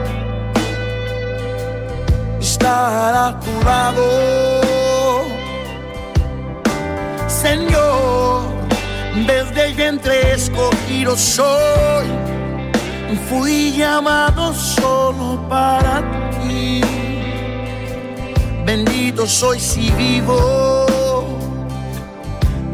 estar 2.67 3.15
a 3.15 3.41
tu 3.41 3.53
lado. 3.65 4.05
Señor, 7.29 8.43
desde 9.27 9.67
el 9.67 9.75
vientre 9.75 10.35
escogido 10.35 11.17
soy, 11.17 12.07
fui 13.29 13.73
llamado 13.77 14.53
solo 14.53 15.27
para 15.49 16.03
ti. 16.41 16.81
Bendito 18.65 19.27
soy 19.27 19.61
si 19.61 19.91
vivo 19.93 20.37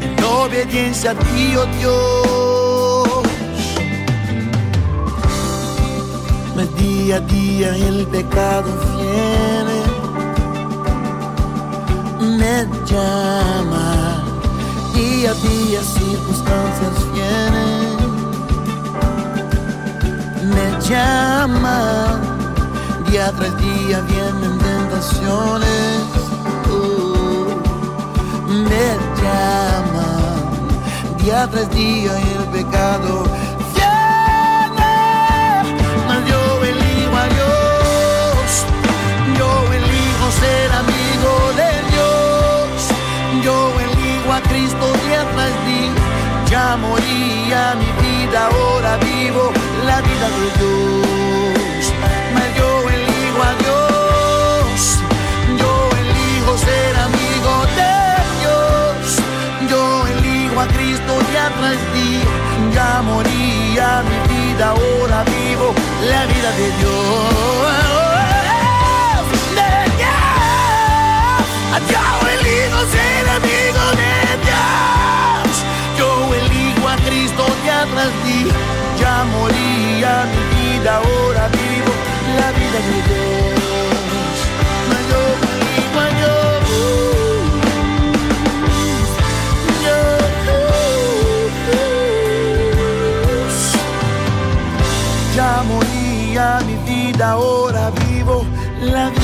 en 0.01 0.23
obediencia 0.23 1.11
a 1.11 1.15
ti, 1.15 1.55
oh 1.55 1.67
Dios. 1.77 3.23
Me 6.55 6.65
día 6.81 7.17
a 7.17 7.19
día 7.19 7.69
el 7.89 8.07
pecado 8.07 8.69
viene, 8.85 9.42
me 12.37 12.67
llama. 12.85 14.23
Día 14.93 15.31
a 15.31 15.33
día 15.33 15.81
circunstancias 15.81 16.93
vienen, 17.13 17.97
me 20.53 20.67
llama. 20.87 22.19
Día 23.09 23.31
tras 23.37 23.57
día 23.57 24.01
vienen 24.01 24.57
tentaciones, 24.59 26.01
uh, 26.71 27.47
me 28.69 28.87
llaman. 29.21 30.41
Día 31.23 31.47
tras 31.51 31.69
día 31.71 32.11
el 32.17 32.45
pecado 32.49 33.23
Moría 46.77 47.75
mi 47.75 47.91
vida, 48.01 48.47
ahora 48.47 48.97
vivo 48.97 49.51
la 49.85 50.01
vida 50.01 50.27
de 50.37 50.45
Dios. 50.57 51.93
Mas 52.33 52.55
yo 52.57 52.89
elijo 52.89 53.43
a 53.43 53.53
Dios, 53.63 54.97
yo 55.59 55.71
elijo 56.01 56.57
ser 56.57 56.95
amigo 56.97 57.53
de 57.77 57.95
Dios, 58.41 59.21
yo 59.69 59.81
elijo 60.07 60.59
a 60.61 60.67
Cristo 60.67 61.13
ya 61.31 61.45
tras 61.59 61.79
día. 61.93 62.25
Ya 62.73 63.01
moría 63.03 64.03
mi 64.09 64.19
vida, 64.33 64.65
ahora 64.69 65.23
vivo 65.25 65.67
la 66.09 66.25
vida 66.25 66.51
de 66.59 66.67
Dios. 66.79 67.33
De 69.59 69.71
Dios. 69.99 70.25
Yo 71.91 72.03
elijo 72.29 72.79
ser 72.91 73.29
amigo 73.29 73.62
ya 78.99 79.23
moría 79.25 80.25
mi 80.31 80.41
vida, 80.55 80.95
ahora 80.97 81.47
vivo 81.47 81.91
la 82.37 82.51
vida 82.51 82.79
de 82.87 82.97
Dios. 83.07 83.33
Ya 95.35 95.63
moría 95.63 96.59
mi 96.67 96.75
vida, 96.85 97.31
ahora 97.31 97.89
vivo 97.89 98.45
la 98.81 99.09
vida 99.09 99.23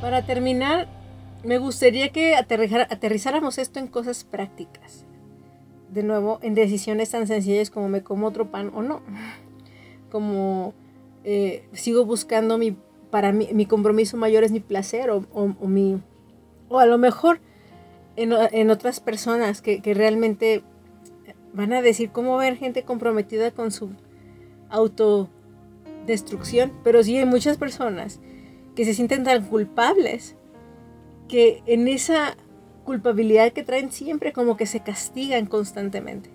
Para 0.00 0.22
terminar, 0.22 0.86
me 1.44 1.58
gustaría 1.58 2.10
que 2.10 2.34
aterrizáramos 2.34 3.58
esto 3.58 3.78
en 3.78 3.86
cosas 3.86 4.24
prácticas. 4.24 5.04
De 5.90 6.02
nuevo, 6.02 6.38
en 6.42 6.54
decisiones 6.54 7.10
tan 7.10 7.26
sencillas 7.26 7.70
como 7.70 7.88
me 7.88 8.02
como 8.02 8.26
otro 8.26 8.50
pan 8.50 8.70
o 8.74 8.82
no. 8.82 9.00
Como 10.10 10.74
eh, 11.24 11.64
sigo 11.72 12.04
buscando 12.04 12.58
mi, 12.58 12.76
para 13.10 13.32
mí, 13.32 13.48
mi 13.52 13.66
compromiso 13.66 14.16
mayor 14.16 14.44
es 14.44 14.52
mi 14.52 14.60
placer 14.60 15.10
o, 15.10 15.24
o- 15.32 15.54
o 15.60 15.66
mi... 15.66 16.00
O 16.68 16.78
a 16.78 16.86
lo 16.86 16.98
mejor 16.98 17.40
en, 18.16 18.32
en 18.52 18.70
otras 18.70 19.00
personas 19.00 19.60
que, 19.62 19.82
que 19.82 19.94
realmente 19.94 20.62
van 21.52 21.72
a 21.72 21.82
decir 21.82 22.10
cómo 22.10 22.36
ver 22.36 22.56
gente 22.56 22.84
comprometida 22.84 23.50
con 23.50 23.72
su 23.72 23.90
autodestrucción. 24.68 26.72
Pero 26.84 27.02
sí 27.02 27.16
hay 27.16 27.24
muchas 27.26 27.56
personas 27.56 28.20
que 28.76 28.84
se 28.84 28.94
sienten 28.94 29.24
tan 29.24 29.44
culpables 29.46 30.36
que 31.30 31.62
en 31.66 31.86
esa 31.86 32.36
culpabilidad 32.84 33.52
que 33.52 33.62
traen 33.62 33.92
siempre 33.92 34.32
como 34.32 34.56
que 34.56 34.66
se 34.66 34.80
castigan 34.80 35.46
constantemente. 35.46 36.30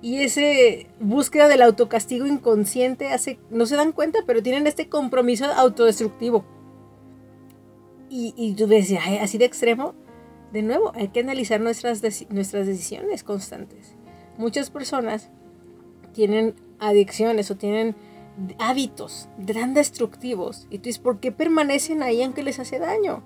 Y 0.00 0.20
ese 0.20 0.86
búsqueda 0.98 1.46
del 1.46 1.62
autocastigo 1.62 2.26
inconsciente 2.26 3.08
hace, 3.08 3.38
no 3.50 3.66
se 3.66 3.76
dan 3.76 3.92
cuenta, 3.92 4.20
pero 4.26 4.42
tienen 4.42 4.66
este 4.66 4.88
compromiso 4.88 5.44
autodestructivo. 5.44 6.44
Y, 8.08 8.32
y 8.36 8.54
tú 8.54 8.66
ves, 8.66 8.92
"Ay, 9.00 9.18
así 9.18 9.36
de 9.38 9.44
extremo, 9.44 9.94
de 10.52 10.62
nuevo, 10.62 10.92
hay 10.94 11.08
que 11.08 11.20
analizar 11.20 11.60
nuestras, 11.60 12.00
nuestras 12.30 12.66
decisiones 12.66 13.24
constantes. 13.24 13.94
Muchas 14.38 14.70
personas 14.70 15.30
tienen 16.12 16.54
adicciones 16.78 17.50
o 17.50 17.56
tienen 17.56 17.94
hábitos 18.58 19.28
tan 19.52 19.74
destructivos. 19.74 20.66
Y 20.70 20.78
tú 20.78 20.84
dices, 20.84 21.00
¿por 21.02 21.20
qué 21.20 21.32
permanecen 21.32 22.02
ahí 22.02 22.22
aunque 22.22 22.42
les 22.42 22.58
hace 22.58 22.78
daño? 22.78 23.22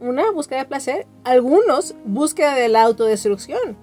Una, 0.00 0.30
búsqueda 0.30 0.60
de 0.60 0.64
placer. 0.66 1.06
Algunos, 1.24 1.94
búsqueda 2.04 2.54
de 2.54 2.68
la 2.68 2.82
autodestrucción. 2.82 3.76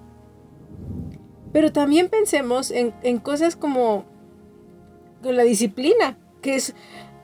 Pero 1.52 1.72
también 1.72 2.08
pensemos 2.08 2.70
en, 2.70 2.92
en 3.02 3.18
cosas 3.18 3.56
como 3.56 4.04
la 5.22 5.42
disciplina, 5.42 6.18
que 6.42 6.56
es 6.56 6.74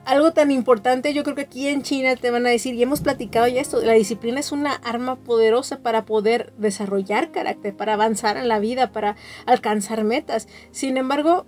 algo 0.05 0.31
tan 0.31 0.51
importante. 0.51 1.13
Yo 1.13 1.23
creo 1.23 1.35
que 1.35 1.41
aquí 1.41 1.67
en 1.67 1.81
China 1.81 2.15
te 2.15 2.31
van 2.31 2.45
a 2.45 2.49
decir, 2.49 2.75
y 2.75 2.83
hemos 2.83 3.01
platicado 3.01 3.47
ya 3.47 3.61
esto, 3.61 3.81
la 3.81 3.93
disciplina 3.93 4.39
es 4.39 4.51
una 4.51 4.73
arma 4.73 5.17
poderosa 5.17 5.79
para 5.79 6.05
poder 6.05 6.53
desarrollar 6.57 7.31
carácter, 7.31 7.75
para 7.75 7.93
avanzar 7.93 8.37
en 8.37 8.47
la 8.47 8.59
vida, 8.59 8.91
para 8.91 9.15
alcanzar 9.45 10.03
metas. 10.03 10.47
Sin 10.71 10.97
embargo, 10.97 11.45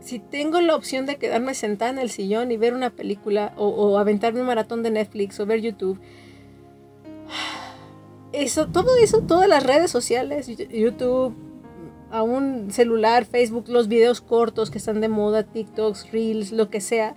si 0.00 0.20
tengo 0.20 0.60
la 0.60 0.76
opción 0.76 1.06
de 1.06 1.16
quedarme 1.16 1.54
sentada 1.54 1.90
en 1.90 1.98
el 1.98 2.10
sillón 2.10 2.52
y 2.52 2.56
ver 2.56 2.74
una 2.74 2.90
película 2.90 3.52
o, 3.56 3.98
aventarme 3.98 4.40
un 4.40 4.46
maratón 4.46 4.82
de 4.82 4.90
Netflix 4.90 5.40
o 5.40 5.46
ver 5.46 5.60
YouTube, 5.60 6.00
eso, 8.32 8.66
todo 8.68 8.96
eso, 8.96 9.22
todas 9.22 9.48
las 9.48 9.62
redes 9.62 9.90
sociales, 9.90 10.46
YouTube, 10.46 11.34
a 12.10 12.22
un 12.22 12.70
celular, 12.70 13.24
Facebook, 13.24 13.68
los 13.68 13.88
videos 13.88 14.20
cortos 14.20 14.70
que 14.70 14.78
están 14.78 15.00
de 15.00 15.08
moda, 15.08 15.42
TikToks, 15.42 16.12
Reels, 16.12 16.52
lo 16.52 16.70
que 16.70 16.80
sea, 16.80 17.16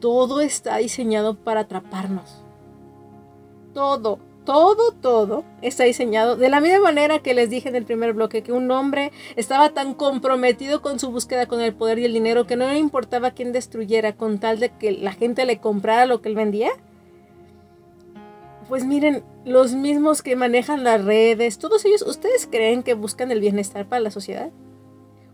todo 0.00 0.40
está 0.40 0.78
diseñado 0.78 1.36
para 1.36 1.60
atraparnos. 1.60 2.42
Todo 3.74 4.18
todo, 4.48 4.92
todo 4.92 5.44
está 5.60 5.84
diseñado 5.84 6.34
de 6.34 6.48
la 6.48 6.62
misma 6.62 6.80
manera 6.80 7.18
que 7.18 7.34
les 7.34 7.50
dije 7.50 7.68
en 7.68 7.76
el 7.76 7.84
primer 7.84 8.14
bloque, 8.14 8.42
que 8.42 8.50
un 8.50 8.70
hombre 8.70 9.12
estaba 9.36 9.74
tan 9.74 9.92
comprometido 9.92 10.80
con 10.80 10.98
su 10.98 11.10
búsqueda 11.10 11.44
con 11.44 11.60
el 11.60 11.74
poder 11.74 11.98
y 11.98 12.06
el 12.06 12.14
dinero 12.14 12.46
que 12.46 12.56
no 12.56 12.66
le 12.66 12.78
importaba 12.78 13.32
quién 13.32 13.52
destruyera 13.52 14.14
con 14.14 14.38
tal 14.38 14.58
de 14.58 14.70
que 14.70 14.92
la 14.92 15.12
gente 15.12 15.44
le 15.44 15.58
comprara 15.58 16.06
lo 16.06 16.22
que 16.22 16.30
él 16.30 16.34
vendía. 16.34 16.70
Pues 18.68 18.84
miren, 18.84 19.24
los 19.44 19.74
mismos 19.74 20.22
que 20.22 20.36
manejan 20.36 20.84
las 20.84 21.04
redes, 21.04 21.58
todos 21.58 21.84
ellos, 21.84 22.02
¿ustedes 22.02 22.46
creen 22.46 22.82
que 22.82 22.94
buscan 22.94 23.30
el 23.30 23.40
bienestar 23.40 23.88
para 23.88 24.00
la 24.00 24.10
sociedad? 24.10 24.50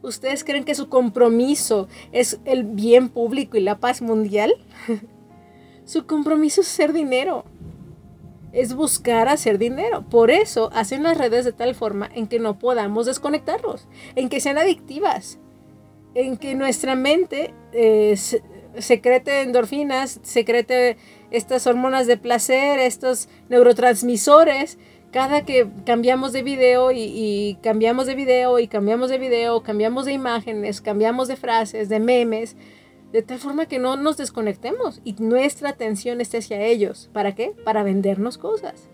¿Ustedes 0.03 0.45
creen 0.45 0.65
que 0.65 0.75
su 0.75 0.89
compromiso 0.89 1.89
es 2.13 2.39
el 2.45 2.65
bien 2.65 3.09
público 3.09 3.57
y 3.57 3.61
la 3.61 3.81
paz 3.81 4.03
mundial? 4.03 4.55
su 5.85 6.07
compromiso 6.07 6.61
es 6.61 6.69
ser 6.69 6.93
dinero 6.93 7.45
es 8.55 8.75
buscar 8.75 9.29
hacer 9.29 9.59
dinero. 9.59 10.05
Por 10.09 10.31
eso 10.31 10.71
hacen 10.73 11.03
las 11.03 11.19
redes 11.19 11.45
de 11.45 11.53
tal 11.53 11.75
forma 11.75 12.09
en 12.15 12.29
que 12.29 12.39
no 12.39 12.59
podamos 12.59 13.07
desconectarlos, 13.07 13.89
en 14.15 14.29
que 14.29 14.41
sean 14.41 14.59
adictivas, 14.59 15.39
en 16.15 16.37
que 16.37 16.55
nuestra 16.55 16.95
mente 16.95 17.53
eh, 17.73 18.17
secrete 18.79 19.43
endorfinas, 19.43 20.21
secrete 20.23 20.97
estas 21.35 21.67
hormonas 21.67 22.07
de 22.07 22.17
placer, 22.17 22.79
estos 22.79 23.29
neurotransmisores. 23.49 24.79
Cada 25.11 25.45
que 25.45 25.69
cambiamos 25.85 26.33
de 26.33 26.43
video 26.43 26.91
y, 26.93 27.59
cambiamos 27.63 28.07
de 28.07 28.15
video 28.15 28.59
y 28.59 28.69
cambiamos 28.69 29.11
de 29.11 29.19
video, 29.19 29.63
cambiamos 29.63 30.07
de 30.07 30.13
imágenes, 30.13 30.81
cambiamos 30.81 31.29
de 31.29 31.37
frases, 31.37 31.89
de 31.89 32.01
memes, 32.01 32.57
de 33.13 33.23
tal 33.23 33.39
forma 33.39 33.67
que 33.67 33.79
no 33.79 33.97
nos 33.97 34.17
desconectemos 34.17 35.01
y 35.05 35.15
nuestra 35.19 35.71
atención 35.71 36.21
esté 36.21 36.39
hacia 36.39 36.65
ellos. 36.65 37.11
¿Para 37.13 37.35
qué? 37.35 37.53
Para 37.65 37.85
vendernos 37.85 38.39
cosas. 38.39 38.89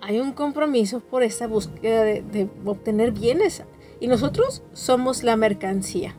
Hay 0.00 0.20
un 0.20 0.32
compromiso 0.32 1.00
por 1.00 1.22
esta 1.22 1.48
búsqueda 1.48 2.04
de, 2.04 2.48
obtener 2.64 3.10
bienes 3.10 3.64
y 3.98 4.06
nosotros 4.06 4.62
somos 4.72 5.24
la 5.24 5.36
mercancía. 5.36 6.14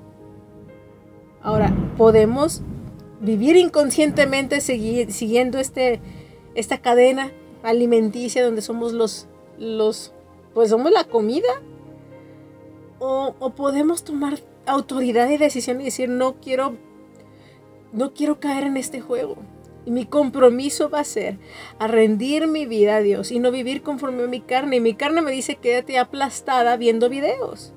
Ahora, 1.42 1.74
podemos 1.96 2.64
vivir 3.20 3.56
inconscientemente 3.56 4.62
siguiendo 4.62 5.60
este, 5.60 6.00
esta 6.56 6.80
cadena 6.80 7.32
alimenticia 7.64 8.44
donde 8.44 8.62
somos 8.62 8.94
los, 8.94 9.28
los, 9.58 10.14
pues 10.54 10.70
somos 10.70 10.92
la 10.92 11.04
comida. 11.06 11.62
O, 13.00 13.34
podemos 13.56 14.04
tomar 14.04 14.40
autoridad 14.66 15.30
y 15.30 15.38
decisión 15.38 15.80
y 15.82 15.86
decir, 15.86 16.10
no 16.10 16.36
quiero, 16.42 16.76
no 17.94 18.14
quiero 18.14 18.40
caer 18.40 18.64
en 18.64 18.78
este 18.78 19.02
juego. 19.02 19.38
Y 19.86 19.92
mi 19.92 20.06
compromiso 20.06 20.90
va 20.90 21.02
a 21.02 21.06
ser 21.06 21.38
a 21.80 21.88
rendir 21.88 22.48
mi 22.48 22.66
vida 22.66 22.98
a 22.98 23.02
Dios 23.02 23.32
y 23.32 23.40
no 23.40 23.52
vivir 23.52 23.84
conforme 23.84 24.24
a 24.24 24.28
mi 24.28 24.42
carne. 24.42 24.78
Y 24.78 24.82
mi 24.82 24.96
carne 24.96 25.22
me 25.22 25.32
dice, 25.32 25.56
quédate 25.56 25.98
aplastada 25.98 26.76
viendo 26.76 27.08
videos. 27.08 27.72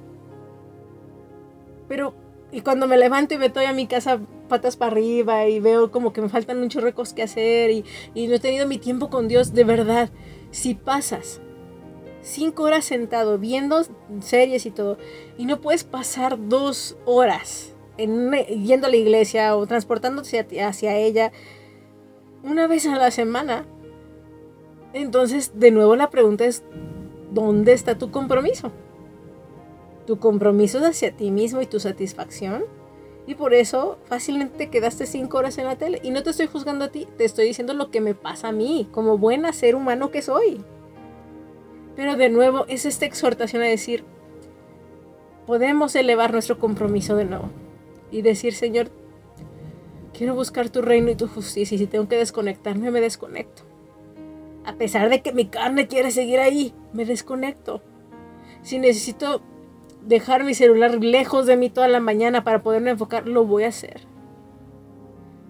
Pero, 1.86 2.14
y 2.52 2.62
cuando 2.62 2.86
me 2.86 2.98
levanto 2.98 3.34
y 3.34 3.38
me 3.38 3.46
estoy 3.46 3.64
a 3.64 3.72
mi 3.72 3.86
casa 3.86 4.20
patas 4.48 4.76
para 4.76 4.92
arriba 4.92 5.46
y 5.46 5.60
veo 5.60 5.90
como 5.90 6.12
que 6.12 6.20
me 6.20 6.28
faltan 6.28 6.60
muchos 6.60 6.82
recos 6.82 7.12
que 7.12 7.22
hacer 7.22 7.70
y, 7.70 7.84
y 8.14 8.26
no 8.26 8.34
he 8.34 8.40
tenido 8.40 8.66
mi 8.66 8.78
tiempo 8.78 9.10
con 9.10 9.28
Dios, 9.28 9.52
de 9.52 9.64
verdad, 9.64 10.10
si 10.50 10.74
pasas 10.74 11.40
cinco 12.22 12.64
horas 12.64 12.84
sentado 12.84 13.38
viendo 13.38 13.82
series 14.20 14.66
y 14.66 14.70
todo, 14.70 14.98
y 15.38 15.46
no 15.46 15.60
puedes 15.60 15.84
pasar 15.84 16.48
dos 16.48 16.96
horas 17.04 17.74
en, 17.96 18.32
yendo 18.32 18.86
a 18.86 18.90
la 18.90 18.96
iglesia 18.96 19.56
o 19.56 19.66
transportándote 19.66 20.38
hacia, 20.40 20.68
hacia 20.68 20.96
ella 20.96 21.32
una 22.42 22.66
vez 22.66 22.86
a 22.86 22.96
la 22.96 23.10
semana, 23.10 23.66
entonces 24.92 25.52
de 25.58 25.70
nuevo 25.70 25.96
la 25.96 26.10
pregunta 26.10 26.44
es, 26.44 26.62
¿dónde 27.30 27.72
está 27.72 27.98
tu 27.98 28.10
compromiso? 28.10 28.72
Tu 30.06 30.18
compromiso 30.18 30.84
hacia 30.84 31.16
ti 31.16 31.30
mismo 31.30 31.60
y 31.62 31.66
tu 31.66 31.80
satisfacción. 31.80 32.64
Y 33.26 33.34
por 33.34 33.54
eso 33.54 33.98
fácilmente 34.06 34.70
quedaste 34.70 35.06
cinco 35.06 35.38
horas 35.38 35.58
en 35.58 35.66
la 35.66 35.76
tele. 35.76 36.00
Y 36.02 36.10
no 36.10 36.22
te 36.22 36.30
estoy 36.30 36.46
juzgando 36.46 36.86
a 36.86 36.88
ti, 36.88 37.06
te 37.16 37.24
estoy 37.24 37.46
diciendo 37.46 37.74
lo 37.74 37.90
que 37.90 38.00
me 38.00 38.14
pasa 38.14 38.48
a 38.48 38.52
mí, 38.52 38.88
como 38.92 39.18
buena 39.18 39.52
ser 39.52 39.74
humano 39.76 40.10
que 40.10 40.22
soy. 40.22 40.64
Pero 41.96 42.16
de 42.16 42.28
nuevo 42.28 42.64
es 42.66 42.86
esta 42.86 43.06
exhortación 43.06 43.62
a 43.62 43.66
decir, 43.66 44.04
podemos 45.46 45.94
elevar 45.96 46.32
nuestro 46.32 46.58
compromiso 46.58 47.16
de 47.16 47.24
nuevo 47.24 47.50
y 48.10 48.22
decir, 48.22 48.54
Señor, 48.54 48.90
quiero 50.12 50.34
buscar 50.34 50.68
tu 50.70 50.82
reino 50.82 51.10
y 51.10 51.16
tu 51.16 51.28
justicia 51.28 51.74
y 51.74 51.78
si 51.78 51.86
tengo 51.86 52.08
que 52.08 52.16
desconectarme, 52.16 52.90
me 52.90 53.00
desconecto. 53.00 53.62
A 54.64 54.74
pesar 54.74 55.08
de 55.08 55.22
que 55.22 55.32
mi 55.32 55.46
carne 55.46 55.88
quiere 55.88 56.10
seguir 56.10 56.38
ahí, 56.38 56.74
me 56.92 57.04
desconecto. 57.04 57.82
Si 58.62 58.78
necesito 58.78 59.42
dejar 60.02 60.44
mi 60.44 60.54
celular 60.54 61.02
lejos 61.02 61.46
de 61.46 61.56
mí 61.56 61.70
toda 61.70 61.88
la 61.88 62.00
mañana 62.00 62.44
para 62.44 62.62
poderme 62.62 62.90
enfocar, 62.90 63.26
lo 63.26 63.44
voy 63.44 63.64
a 63.64 63.68
hacer 63.68 64.08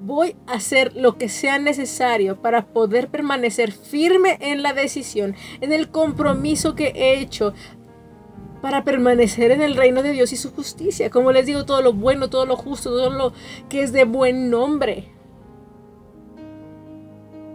voy 0.00 0.34
a 0.46 0.54
hacer 0.54 0.96
lo 0.96 1.18
que 1.18 1.28
sea 1.28 1.58
necesario 1.58 2.40
para 2.40 2.66
poder 2.66 3.08
permanecer 3.08 3.70
firme 3.70 4.38
en 4.40 4.62
la 4.62 4.72
decisión, 4.72 5.36
en 5.60 5.72
el 5.72 5.90
compromiso 5.90 6.74
que 6.74 6.92
he 6.94 7.20
hecho 7.20 7.52
para 8.62 8.84
permanecer 8.84 9.50
en 9.50 9.62
el 9.62 9.76
reino 9.76 10.02
de 10.02 10.12
Dios 10.12 10.32
y 10.32 10.36
su 10.36 10.52
justicia. 10.52 11.10
Como 11.10 11.32
les 11.32 11.46
digo, 11.46 11.64
todo 11.64 11.82
lo 11.82 11.92
bueno, 11.92 12.28
todo 12.28 12.46
lo 12.46 12.56
justo, 12.56 12.90
todo 12.90 13.10
lo 13.10 13.32
que 13.68 13.82
es 13.82 13.92
de 13.92 14.04
buen 14.04 14.50
nombre. 14.50 15.08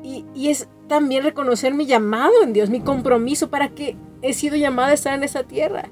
Y, 0.04 0.26
y 0.36 0.50
es 0.50 0.68
también 0.88 1.24
reconocer 1.24 1.74
mi 1.74 1.86
llamado 1.86 2.44
en 2.44 2.54
Dios, 2.54 2.70
mi 2.70 2.80
compromiso 2.80 3.50
para 3.50 3.70
que 3.70 3.98
he 4.22 4.34
sido 4.34 4.56
llamada 4.56 4.90
a 4.90 4.94
estar 4.94 5.14
en 5.16 5.24
esta 5.24 5.44
tierra. 5.44 5.90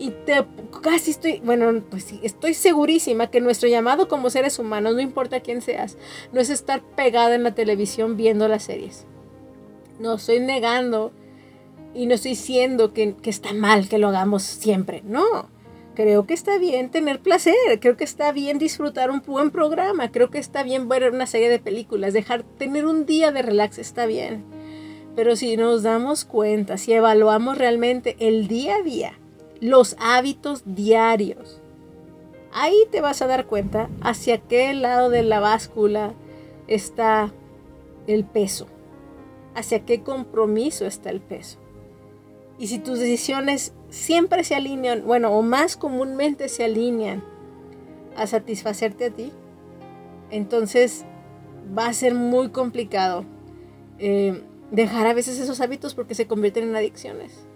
Y 0.00 0.12
te, 0.24 0.46
casi 0.82 1.10
estoy, 1.10 1.42
bueno, 1.44 1.84
pues 1.90 2.04
sí, 2.04 2.20
estoy 2.22 2.54
segurísima 2.54 3.30
que 3.30 3.42
nuestro 3.42 3.68
llamado 3.68 4.08
como 4.08 4.30
seres 4.30 4.58
humanos, 4.58 4.94
no 4.94 5.00
importa 5.02 5.40
quién 5.40 5.60
seas, 5.60 5.98
no 6.32 6.40
es 6.40 6.48
estar 6.48 6.80
pegada 6.80 7.34
en 7.34 7.42
la 7.42 7.54
televisión 7.54 8.16
viendo 8.16 8.48
las 8.48 8.62
series. 8.62 9.04
No 9.98 10.14
estoy 10.14 10.40
negando 10.40 11.12
y 11.92 12.06
no 12.06 12.14
estoy 12.14 12.30
diciendo 12.30 12.94
que, 12.94 13.14
que 13.14 13.28
está 13.28 13.52
mal 13.52 13.90
que 13.90 13.98
lo 13.98 14.08
hagamos 14.08 14.42
siempre. 14.42 15.02
No, 15.04 15.50
creo 15.94 16.26
que 16.26 16.32
está 16.32 16.56
bien 16.56 16.90
tener 16.90 17.20
placer, 17.20 17.54
creo 17.78 17.98
que 17.98 18.04
está 18.04 18.32
bien 18.32 18.56
disfrutar 18.56 19.10
un 19.10 19.20
buen 19.20 19.50
programa, 19.50 20.10
creo 20.10 20.30
que 20.30 20.38
está 20.38 20.62
bien 20.62 20.88
ver 20.88 21.12
una 21.12 21.26
serie 21.26 21.50
de 21.50 21.58
películas, 21.58 22.14
dejar 22.14 22.42
tener 22.42 22.86
un 22.86 23.04
día 23.04 23.32
de 23.32 23.42
relax 23.42 23.76
está 23.76 24.06
bien. 24.06 24.46
Pero 25.14 25.36
si 25.36 25.58
nos 25.58 25.82
damos 25.82 26.24
cuenta, 26.24 26.78
si 26.78 26.94
evaluamos 26.94 27.58
realmente 27.58 28.16
el 28.18 28.48
día 28.48 28.76
a 28.76 28.82
día, 28.82 29.19
los 29.60 29.96
hábitos 29.98 30.62
diarios. 30.64 31.60
Ahí 32.52 32.76
te 32.90 33.00
vas 33.00 33.22
a 33.22 33.26
dar 33.26 33.46
cuenta 33.46 33.88
hacia 34.00 34.38
qué 34.38 34.74
lado 34.74 35.10
de 35.10 35.22
la 35.22 35.38
báscula 35.40 36.14
está 36.66 37.32
el 38.06 38.24
peso, 38.24 38.66
hacia 39.54 39.84
qué 39.84 40.02
compromiso 40.02 40.86
está 40.86 41.10
el 41.10 41.20
peso. 41.20 41.58
Y 42.58 42.66
si 42.66 42.78
tus 42.78 42.98
decisiones 42.98 43.72
siempre 43.88 44.44
se 44.44 44.54
alinean, 44.54 45.04
bueno, 45.06 45.30
o 45.30 45.42
más 45.42 45.76
comúnmente 45.76 46.48
se 46.48 46.64
alinean 46.64 47.22
a 48.16 48.26
satisfacerte 48.26 49.06
a 49.06 49.10
ti, 49.10 49.32
entonces 50.30 51.04
va 51.76 51.86
a 51.86 51.92
ser 51.92 52.14
muy 52.14 52.50
complicado 52.50 53.24
eh, 53.98 54.42
dejar 54.70 55.06
a 55.06 55.14
veces 55.14 55.38
esos 55.38 55.60
hábitos 55.60 55.94
porque 55.94 56.14
se 56.14 56.26
convierten 56.26 56.64
en 56.64 56.76
adicciones. 56.76 57.46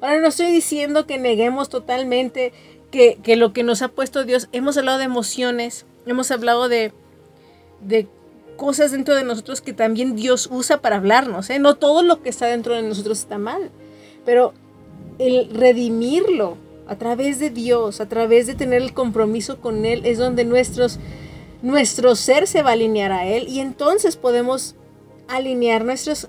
Ahora 0.00 0.20
no 0.20 0.28
estoy 0.28 0.50
diciendo 0.50 1.06
que 1.06 1.18
neguemos 1.18 1.68
totalmente 1.68 2.52
que, 2.90 3.36
lo 3.36 3.52
que 3.52 3.62
nos 3.62 3.82
ha 3.82 3.88
puesto 3.88 4.24
Dios, 4.24 4.48
hemos 4.52 4.76
hablado 4.76 4.98
de 4.98 5.04
emociones, 5.04 5.86
hemos 6.06 6.30
hablado 6.30 6.68
de, 6.68 6.92
de 7.80 8.06
cosas 8.56 8.92
dentro 8.92 9.14
de 9.14 9.24
nosotros 9.24 9.60
que 9.60 9.72
también 9.72 10.14
Dios 10.14 10.48
usa 10.50 10.80
para 10.82 10.96
hablarnos. 10.96 11.48
¿eh? 11.50 11.58
No 11.58 11.76
todo 11.76 12.02
lo 12.02 12.22
que 12.22 12.28
está 12.28 12.46
dentro 12.46 12.74
de 12.74 12.82
nosotros 12.82 13.18
está 13.20 13.38
mal, 13.38 13.70
pero 14.24 14.52
el 15.18 15.50
redimirlo 15.50 16.56
a 16.86 16.96
través 16.96 17.38
de 17.38 17.50
Dios, 17.50 18.00
a 18.00 18.08
través 18.08 18.46
de 18.46 18.54
tener 18.54 18.82
el 18.82 18.92
compromiso 18.92 19.60
con 19.60 19.86
Él, 19.86 20.02
es 20.04 20.18
donde 20.18 20.44
nuestros, 20.44 20.98
nuestro 21.62 22.14
ser 22.14 22.46
se 22.46 22.62
va 22.62 22.70
a 22.70 22.72
alinear 22.74 23.12
a 23.12 23.26
Él 23.26 23.48
y 23.48 23.60
entonces 23.60 24.16
podemos 24.16 24.74
alinear 25.28 25.84
nuestros 25.84 26.28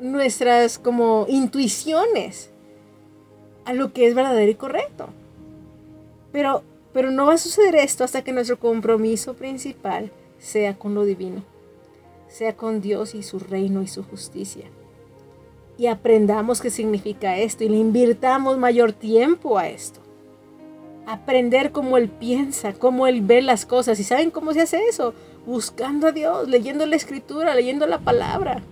nuestras 0.00 0.78
como 0.78 1.26
intuiciones 1.28 2.50
a 3.64 3.72
lo 3.74 3.92
que 3.92 4.06
es 4.06 4.14
verdadero 4.14 4.50
y 4.50 4.54
correcto. 4.54 5.08
Pero, 6.32 6.62
Pero 6.92 7.10
no 7.10 7.26
va 7.26 7.34
a 7.34 7.38
suceder 7.38 7.76
esto 7.76 8.04
hasta 8.04 8.22
que 8.22 8.32
nuestro 8.32 8.58
compromiso 8.58 9.34
principal 9.34 10.10
sea 10.38 10.78
con 10.78 10.94
lo 10.94 11.04
divino, 11.04 11.42
sea 12.28 12.56
con 12.56 12.80
Dios 12.80 13.14
y 13.14 13.22
su 13.22 13.38
reino 13.38 13.82
y 13.82 13.88
su 13.88 14.02
justicia. 14.02 14.64
Y 15.76 15.86
aprendamos 15.86 16.60
qué 16.60 16.70
significa 16.70 17.36
esto 17.36 17.62
y 17.62 17.68
le 17.68 17.76
invirtamos 17.76 18.58
mayor 18.58 18.92
tiempo 18.92 19.58
a 19.58 19.68
esto. 19.68 20.00
Aprender 21.06 21.70
cómo 21.70 21.96
Él 21.96 22.08
piensa, 22.08 22.72
cómo 22.72 23.06
Él 23.06 23.22
ve 23.22 23.42
las 23.42 23.64
cosas. 23.64 24.00
¿Y 24.00 24.04
saben 24.04 24.30
cómo 24.30 24.52
se 24.52 24.62
hace 24.62 24.82
eso? 24.88 25.14
Buscando 25.46 26.08
a 26.08 26.12
Dios, 26.12 26.48
leyendo 26.48 26.84
la 26.84 26.96
escritura, 26.96 27.54
leyendo 27.54 27.86
la 27.86 28.00
palabra. 28.00 28.62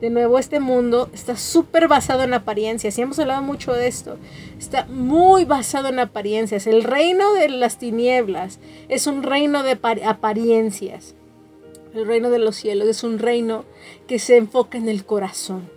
De 0.00 0.10
nuevo, 0.10 0.38
este 0.38 0.60
mundo 0.60 1.08
está 1.14 1.36
súper 1.36 1.88
basado 1.88 2.22
en 2.22 2.34
apariencias 2.34 2.98
y 2.98 3.02
hemos 3.02 3.18
hablado 3.18 3.40
mucho 3.40 3.72
de 3.72 3.86
esto. 3.86 4.18
Está 4.58 4.84
muy 4.86 5.46
basado 5.46 5.88
en 5.88 5.98
apariencias. 5.98 6.66
El 6.66 6.84
reino 6.84 7.32
de 7.32 7.48
las 7.48 7.78
tinieblas 7.78 8.58
es 8.90 9.06
un 9.06 9.22
reino 9.22 9.62
de 9.62 9.78
apariencias. 10.04 11.14
El 11.94 12.06
reino 12.06 12.28
de 12.28 12.38
los 12.38 12.56
cielos 12.56 12.88
es 12.88 13.04
un 13.04 13.18
reino 13.18 13.64
que 14.06 14.18
se 14.18 14.36
enfoca 14.36 14.76
en 14.76 14.90
el 14.90 15.06
corazón. 15.06 15.70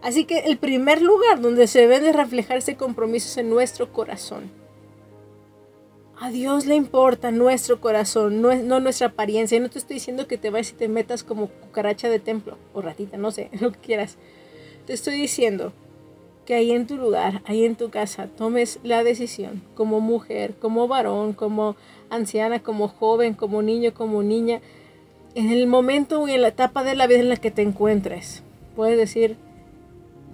Así 0.00 0.24
que 0.24 0.38
el 0.40 0.56
primer 0.56 1.02
lugar 1.02 1.42
donde 1.42 1.66
se 1.66 1.80
debe 1.80 2.00
de 2.00 2.12
reflejar 2.12 2.58
ese 2.58 2.76
compromiso 2.76 3.28
es 3.28 3.36
en 3.36 3.50
nuestro 3.50 3.92
corazón. 3.92 4.50
A 6.20 6.30
Dios 6.30 6.66
le 6.66 6.74
importa 6.74 7.30
nuestro 7.30 7.80
corazón, 7.80 8.42
no, 8.42 8.80
nuestra 8.80 9.06
apariencia. 9.06 9.56
Y 9.56 9.60
no 9.60 9.70
te 9.70 9.78
estoy 9.78 9.94
diciendo 9.94 10.26
que 10.26 10.36
te 10.36 10.50
vayas 10.50 10.72
y 10.72 10.74
te 10.74 10.88
metas 10.88 11.22
como 11.22 11.46
cucaracha 11.46 12.08
de 12.08 12.18
templo 12.18 12.58
o 12.74 12.82
ratita, 12.82 13.16
no 13.16 13.30
sé, 13.30 13.50
lo 13.60 13.70
que 13.70 13.78
quieras. 13.78 14.16
Te 14.84 14.94
estoy 14.94 15.14
diciendo 15.14 15.72
que 16.44 16.54
ahí 16.54 16.72
en 16.72 16.88
tu 16.88 16.96
lugar, 16.96 17.42
ahí 17.46 17.64
en 17.64 17.76
tu 17.76 17.90
casa, 17.90 18.26
tomes 18.36 18.80
la 18.82 19.04
decisión 19.04 19.62
como 19.76 20.00
mujer, 20.00 20.54
como 20.60 20.88
varón, 20.88 21.34
como 21.34 21.76
anciana, 22.10 22.64
como 22.64 22.88
joven, 22.88 23.34
como 23.34 23.62
niño, 23.62 23.94
como 23.94 24.24
niña, 24.24 24.60
en 25.36 25.52
el 25.52 25.68
momento 25.68 26.26
y 26.26 26.32
en 26.32 26.42
la 26.42 26.48
etapa 26.48 26.82
de 26.82 26.96
la 26.96 27.06
vida 27.06 27.20
en 27.20 27.28
la 27.28 27.36
que 27.36 27.52
te 27.52 27.62
encuentres. 27.62 28.42
Puedes 28.74 28.96
decir, 28.96 29.36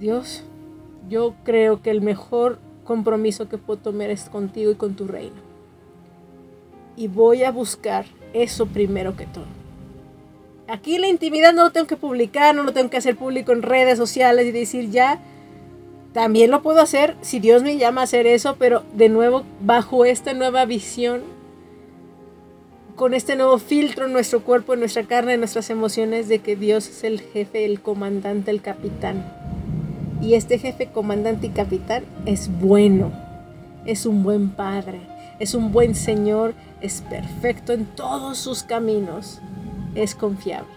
Dios, 0.00 0.44
yo 1.10 1.34
creo 1.44 1.82
que 1.82 1.90
el 1.90 2.00
mejor 2.00 2.58
compromiso 2.84 3.50
que 3.50 3.58
puedo 3.58 3.80
tomar 3.80 4.08
es 4.08 4.30
contigo 4.30 4.70
y 4.70 4.76
con 4.76 4.94
tu 4.94 5.06
reino 5.06 5.43
y 6.96 7.08
voy 7.08 7.44
a 7.44 7.50
buscar 7.50 8.06
eso 8.32 8.66
primero 8.66 9.16
que 9.16 9.26
todo. 9.26 9.46
Aquí 10.66 10.98
la 10.98 11.08
intimidad 11.08 11.52
no 11.52 11.64
lo 11.64 11.70
tengo 11.70 11.86
que 11.86 11.96
publicar, 11.96 12.54
no 12.54 12.62
lo 12.62 12.72
tengo 12.72 12.88
que 12.88 12.96
hacer 12.96 13.16
público 13.16 13.52
en 13.52 13.62
redes 13.62 13.98
sociales 13.98 14.46
y 14.46 14.50
decir 14.50 14.90
ya, 14.90 15.20
también 16.14 16.50
lo 16.50 16.62
puedo 16.62 16.80
hacer 16.80 17.16
si 17.20 17.40
Dios 17.40 17.62
me 17.62 17.76
llama 17.76 18.00
a 18.00 18.04
hacer 18.04 18.26
eso, 18.26 18.56
pero 18.58 18.82
de 18.94 19.08
nuevo 19.08 19.42
bajo 19.60 20.04
esta 20.04 20.32
nueva 20.32 20.64
visión, 20.64 21.22
con 22.94 23.14
este 23.14 23.34
nuevo 23.34 23.58
filtro 23.58 24.06
en 24.06 24.12
nuestro 24.12 24.42
cuerpo, 24.42 24.74
en 24.74 24.80
nuestra 24.80 25.02
carne, 25.02 25.34
en 25.34 25.40
nuestras 25.40 25.68
emociones, 25.70 26.28
de 26.28 26.38
que 26.38 26.54
Dios 26.54 26.88
es 26.88 27.04
el 27.04 27.20
jefe, 27.20 27.64
el 27.64 27.80
comandante, 27.80 28.52
el 28.52 28.62
capitán. 28.62 29.24
Y 30.22 30.34
este 30.34 30.58
jefe, 30.58 30.86
comandante 30.86 31.48
y 31.48 31.50
capitán 31.50 32.04
es 32.24 32.48
bueno, 32.60 33.12
es 33.84 34.06
un 34.06 34.22
buen 34.22 34.50
padre, 34.50 35.00
es 35.40 35.54
un 35.54 35.72
buen 35.72 35.96
Señor, 35.96 36.54
es 36.84 37.00
perfecto 37.00 37.72
en 37.72 37.86
todos 37.86 38.36
sus 38.36 38.62
caminos, 38.62 39.40
es 39.94 40.14
confiable. 40.14 40.68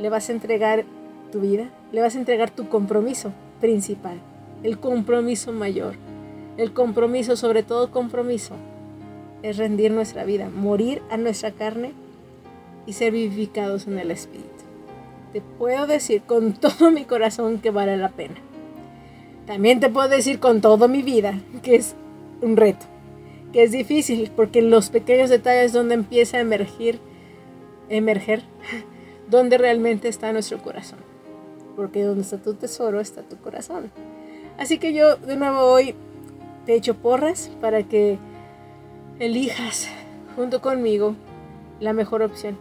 Le 0.00 0.10
vas 0.10 0.28
a 0.28 0.32
entregar 0.32 0.84
tu 1.30 1.40
vida, 1.40 1.70
le 1.92 2.00
vas 2.00 2.16
a 2.16 2.18
entregar 2.18 2.50
tu 2.50 2.68
compromiso 2.68 3.32
principal, 3.60 4.18
el 4.64 4.80
compromiso 4.80 5.52
mayor, 5.52 5.94
el 6.56 6.72
compromiso, 6.72 7.36
sobre 7.36 7.62
todo 7.62 7.92
compromiso, 7.92 8.54
es 9.44 9.58
rendir 9.58 9.92
nuestra 9.92 10.24
vida, 10.24 10.50
morir 10.50 11.00
a 11.08 11.16
nuestra 11.16 11.52
carne 11.52 11.92
y 12.84 12.94
ser 12.94 13.12
vivificados 13.12 13.86
en 13.86 14.00
el 14.00 14.10
Espíritu. 14.10 14.50
Te 15.32 15.40
puedo 15.40 15.86
decir 15.86 16.22
con 16.22 16.52
todo 16.60 16.90
mi 16.90 17.04
corazón 17.04 17.60
que 17.60 17.70
vale 17.70 17.96
la 17.96 18.08
pena. 18.08 18.34
También 19.46 19.78
te 19.78 19.88
puedo 19.88 20.08
decir 20.08 20.40
con 20.40 20.60
toda 20.60 20.88
mi 20.88 21.02
vida 21.02 21.38
que 21.62 21.76
es 21.76 21.94
un 22.42 22.56
reto 22.56 22.86
que 23.56 23.62
es 23.62 23.72
difícil 23.72 24.30
porque 24.36 24.58
en 24.58 24.68
los 24.68 24.90
pequeños 24.90 25.30
detalles 25.30 25.72
donde 25.72 25.94
empieza 25.94 26.36
a 26.36 26.40
emergir, 26.40 27.00
emerger, 27.88 28.42
donde 29.30 29.56
realmente 29.56 30.08
está 30.08 30.30
nuestro 30.30 30.58
corazón. 30.58 30.98
Porque 31.74 32.02
donde 32.02 32.20
está 32.20 32.36
tu 32.36 32.52
tesoro 32.52 33.00
está 33.00 33.22
tu 33.22 33.38
corazón. 33.38 33.90
Así 34.58 34.76
que 34.76 34.92
yo 34.92 35.16
de 35.16 35.36
nuevo 35.36 35.60
hoy 35.60 35.94
te 36.66 36.74
echo 36.74 36.96
porras 36.96 37.50
para 37.62 37.82
que 37.84 38.18
elijas 39.20 39.88
junto 40.36 40.60
conmigo 40.60 41.14
la 41.80 41.94
mejor 41.94 42.20
opción 42.20 42.58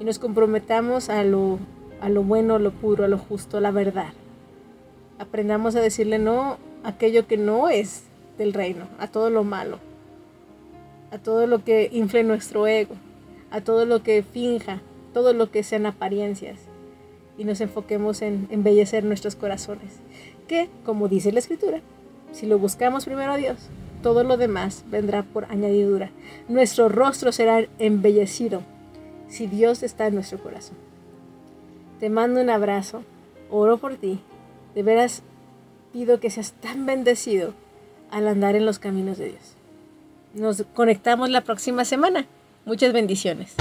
y 0.00 0.04
nos 0.06 0.18
comprometamos 0.18 1.10
a 1.10 1.24
lo, 1.24 1.58
a 2.00 2.08
lo 2.08 2.22
bueno, 2.22 2.54
a 2.54 2.58
lo 2.58 2.70
puro, 2.70 3.04
a 3.04 3.08
lo 3.08 3.18
justo, 3.18 3.58
a 3.58 3.60
la 3.60 3.70
verdad. 3.70 4.14
Aprendamos 5.18 5.76
a 5.76 5.82
decirle 5.82 6.18
no 6.18 6.56
a 6.84 6.88
aquello 6.88 7.26
que 7.26 7.36
no 7.36 7.68
es 7.68 8.04
del 8.38 8.54
reino, 8.54 8.86
a 8.98 9.08
todo 9.08 9.28
lo 9.28 9.44
malo 9.44 9.78
a 11.10 11.18
todo 11.18 11.46
lo 11.46 11.64
que 11.64 11.88
infle 11.92 12.24
nuestro 12.24 12.66
ego, 12.66 12.94
a 13.50 13.60
todo 13.60 13.86
lo 13.86 14.02
que 14.02 14.22
finja, 14.22 14.80
todo 15.12 15.32
lo 15.32 15.50
que 15.50 15.62
sean 15.62 15.86
apariencias 15.86 16.58
y 17.38 17.44
nos 17.44 17.60
enfoquemos 17.60 18.22
en 18.22 18.46
embellecer 18.50 19.04
nuestros 19.04 19.36
corazones. 19.36 20.00
Que, 20.48 20.68
como 20.84 21.08
dice 21.08 21.32
la 21.32 21.40
escritura, 21.40 21.80
si 22.32 22.46
lo 22.46 22.58
buscamos 22.58 23.04
primero 23.04 23.32
a 23.32 23.36
Dios, 23.36 23.58
todo 24.02 24.24
lo 24.24 24.36
demás 24.36 24.84
vendrá 24.90 25.22
por 25.22 25.46
añadidura. 25.46 26.10
Nuestro 26.48 26.88
rostro 26.88 27.32
será 27.32 27.66
embellecido 27.78 28.62
si 29.28 29.46
Dios 29.46 29.82
está 29.82 30.06
en 30.06 30.14
nuestro 30.14 30.38
corazón. 30.38 30.76
Te 31.98 32.10
mando 32.10 32.40
un 32.40 32.50
abrazo, 32.50 33.02
oro 33.50 33.78
por 33.78 33.96
ti, 33.96 34.20
de 34.74 34.82
veras 34.82 35.22
pido 35.92 36.20
que 36.20 36.30
seas 36.30 36.52
tan 36.52 36.86
bendecido 36.86 37.54
al 38.10 38.28
andar 38.28 38.54
en 38.54 38.66
los 38.66 38.78
caminos 38.78 39.18
de 39.18 39.30
Dios. 39.30 39.55
Nos 40.36 40.62
conectamos 40.74 41.30
la 41.30 41.40
próxima 41.40 41.86
semana. 41.86 42.26
Muchas 42.66 42.92
bendiciones. 42.92 43.54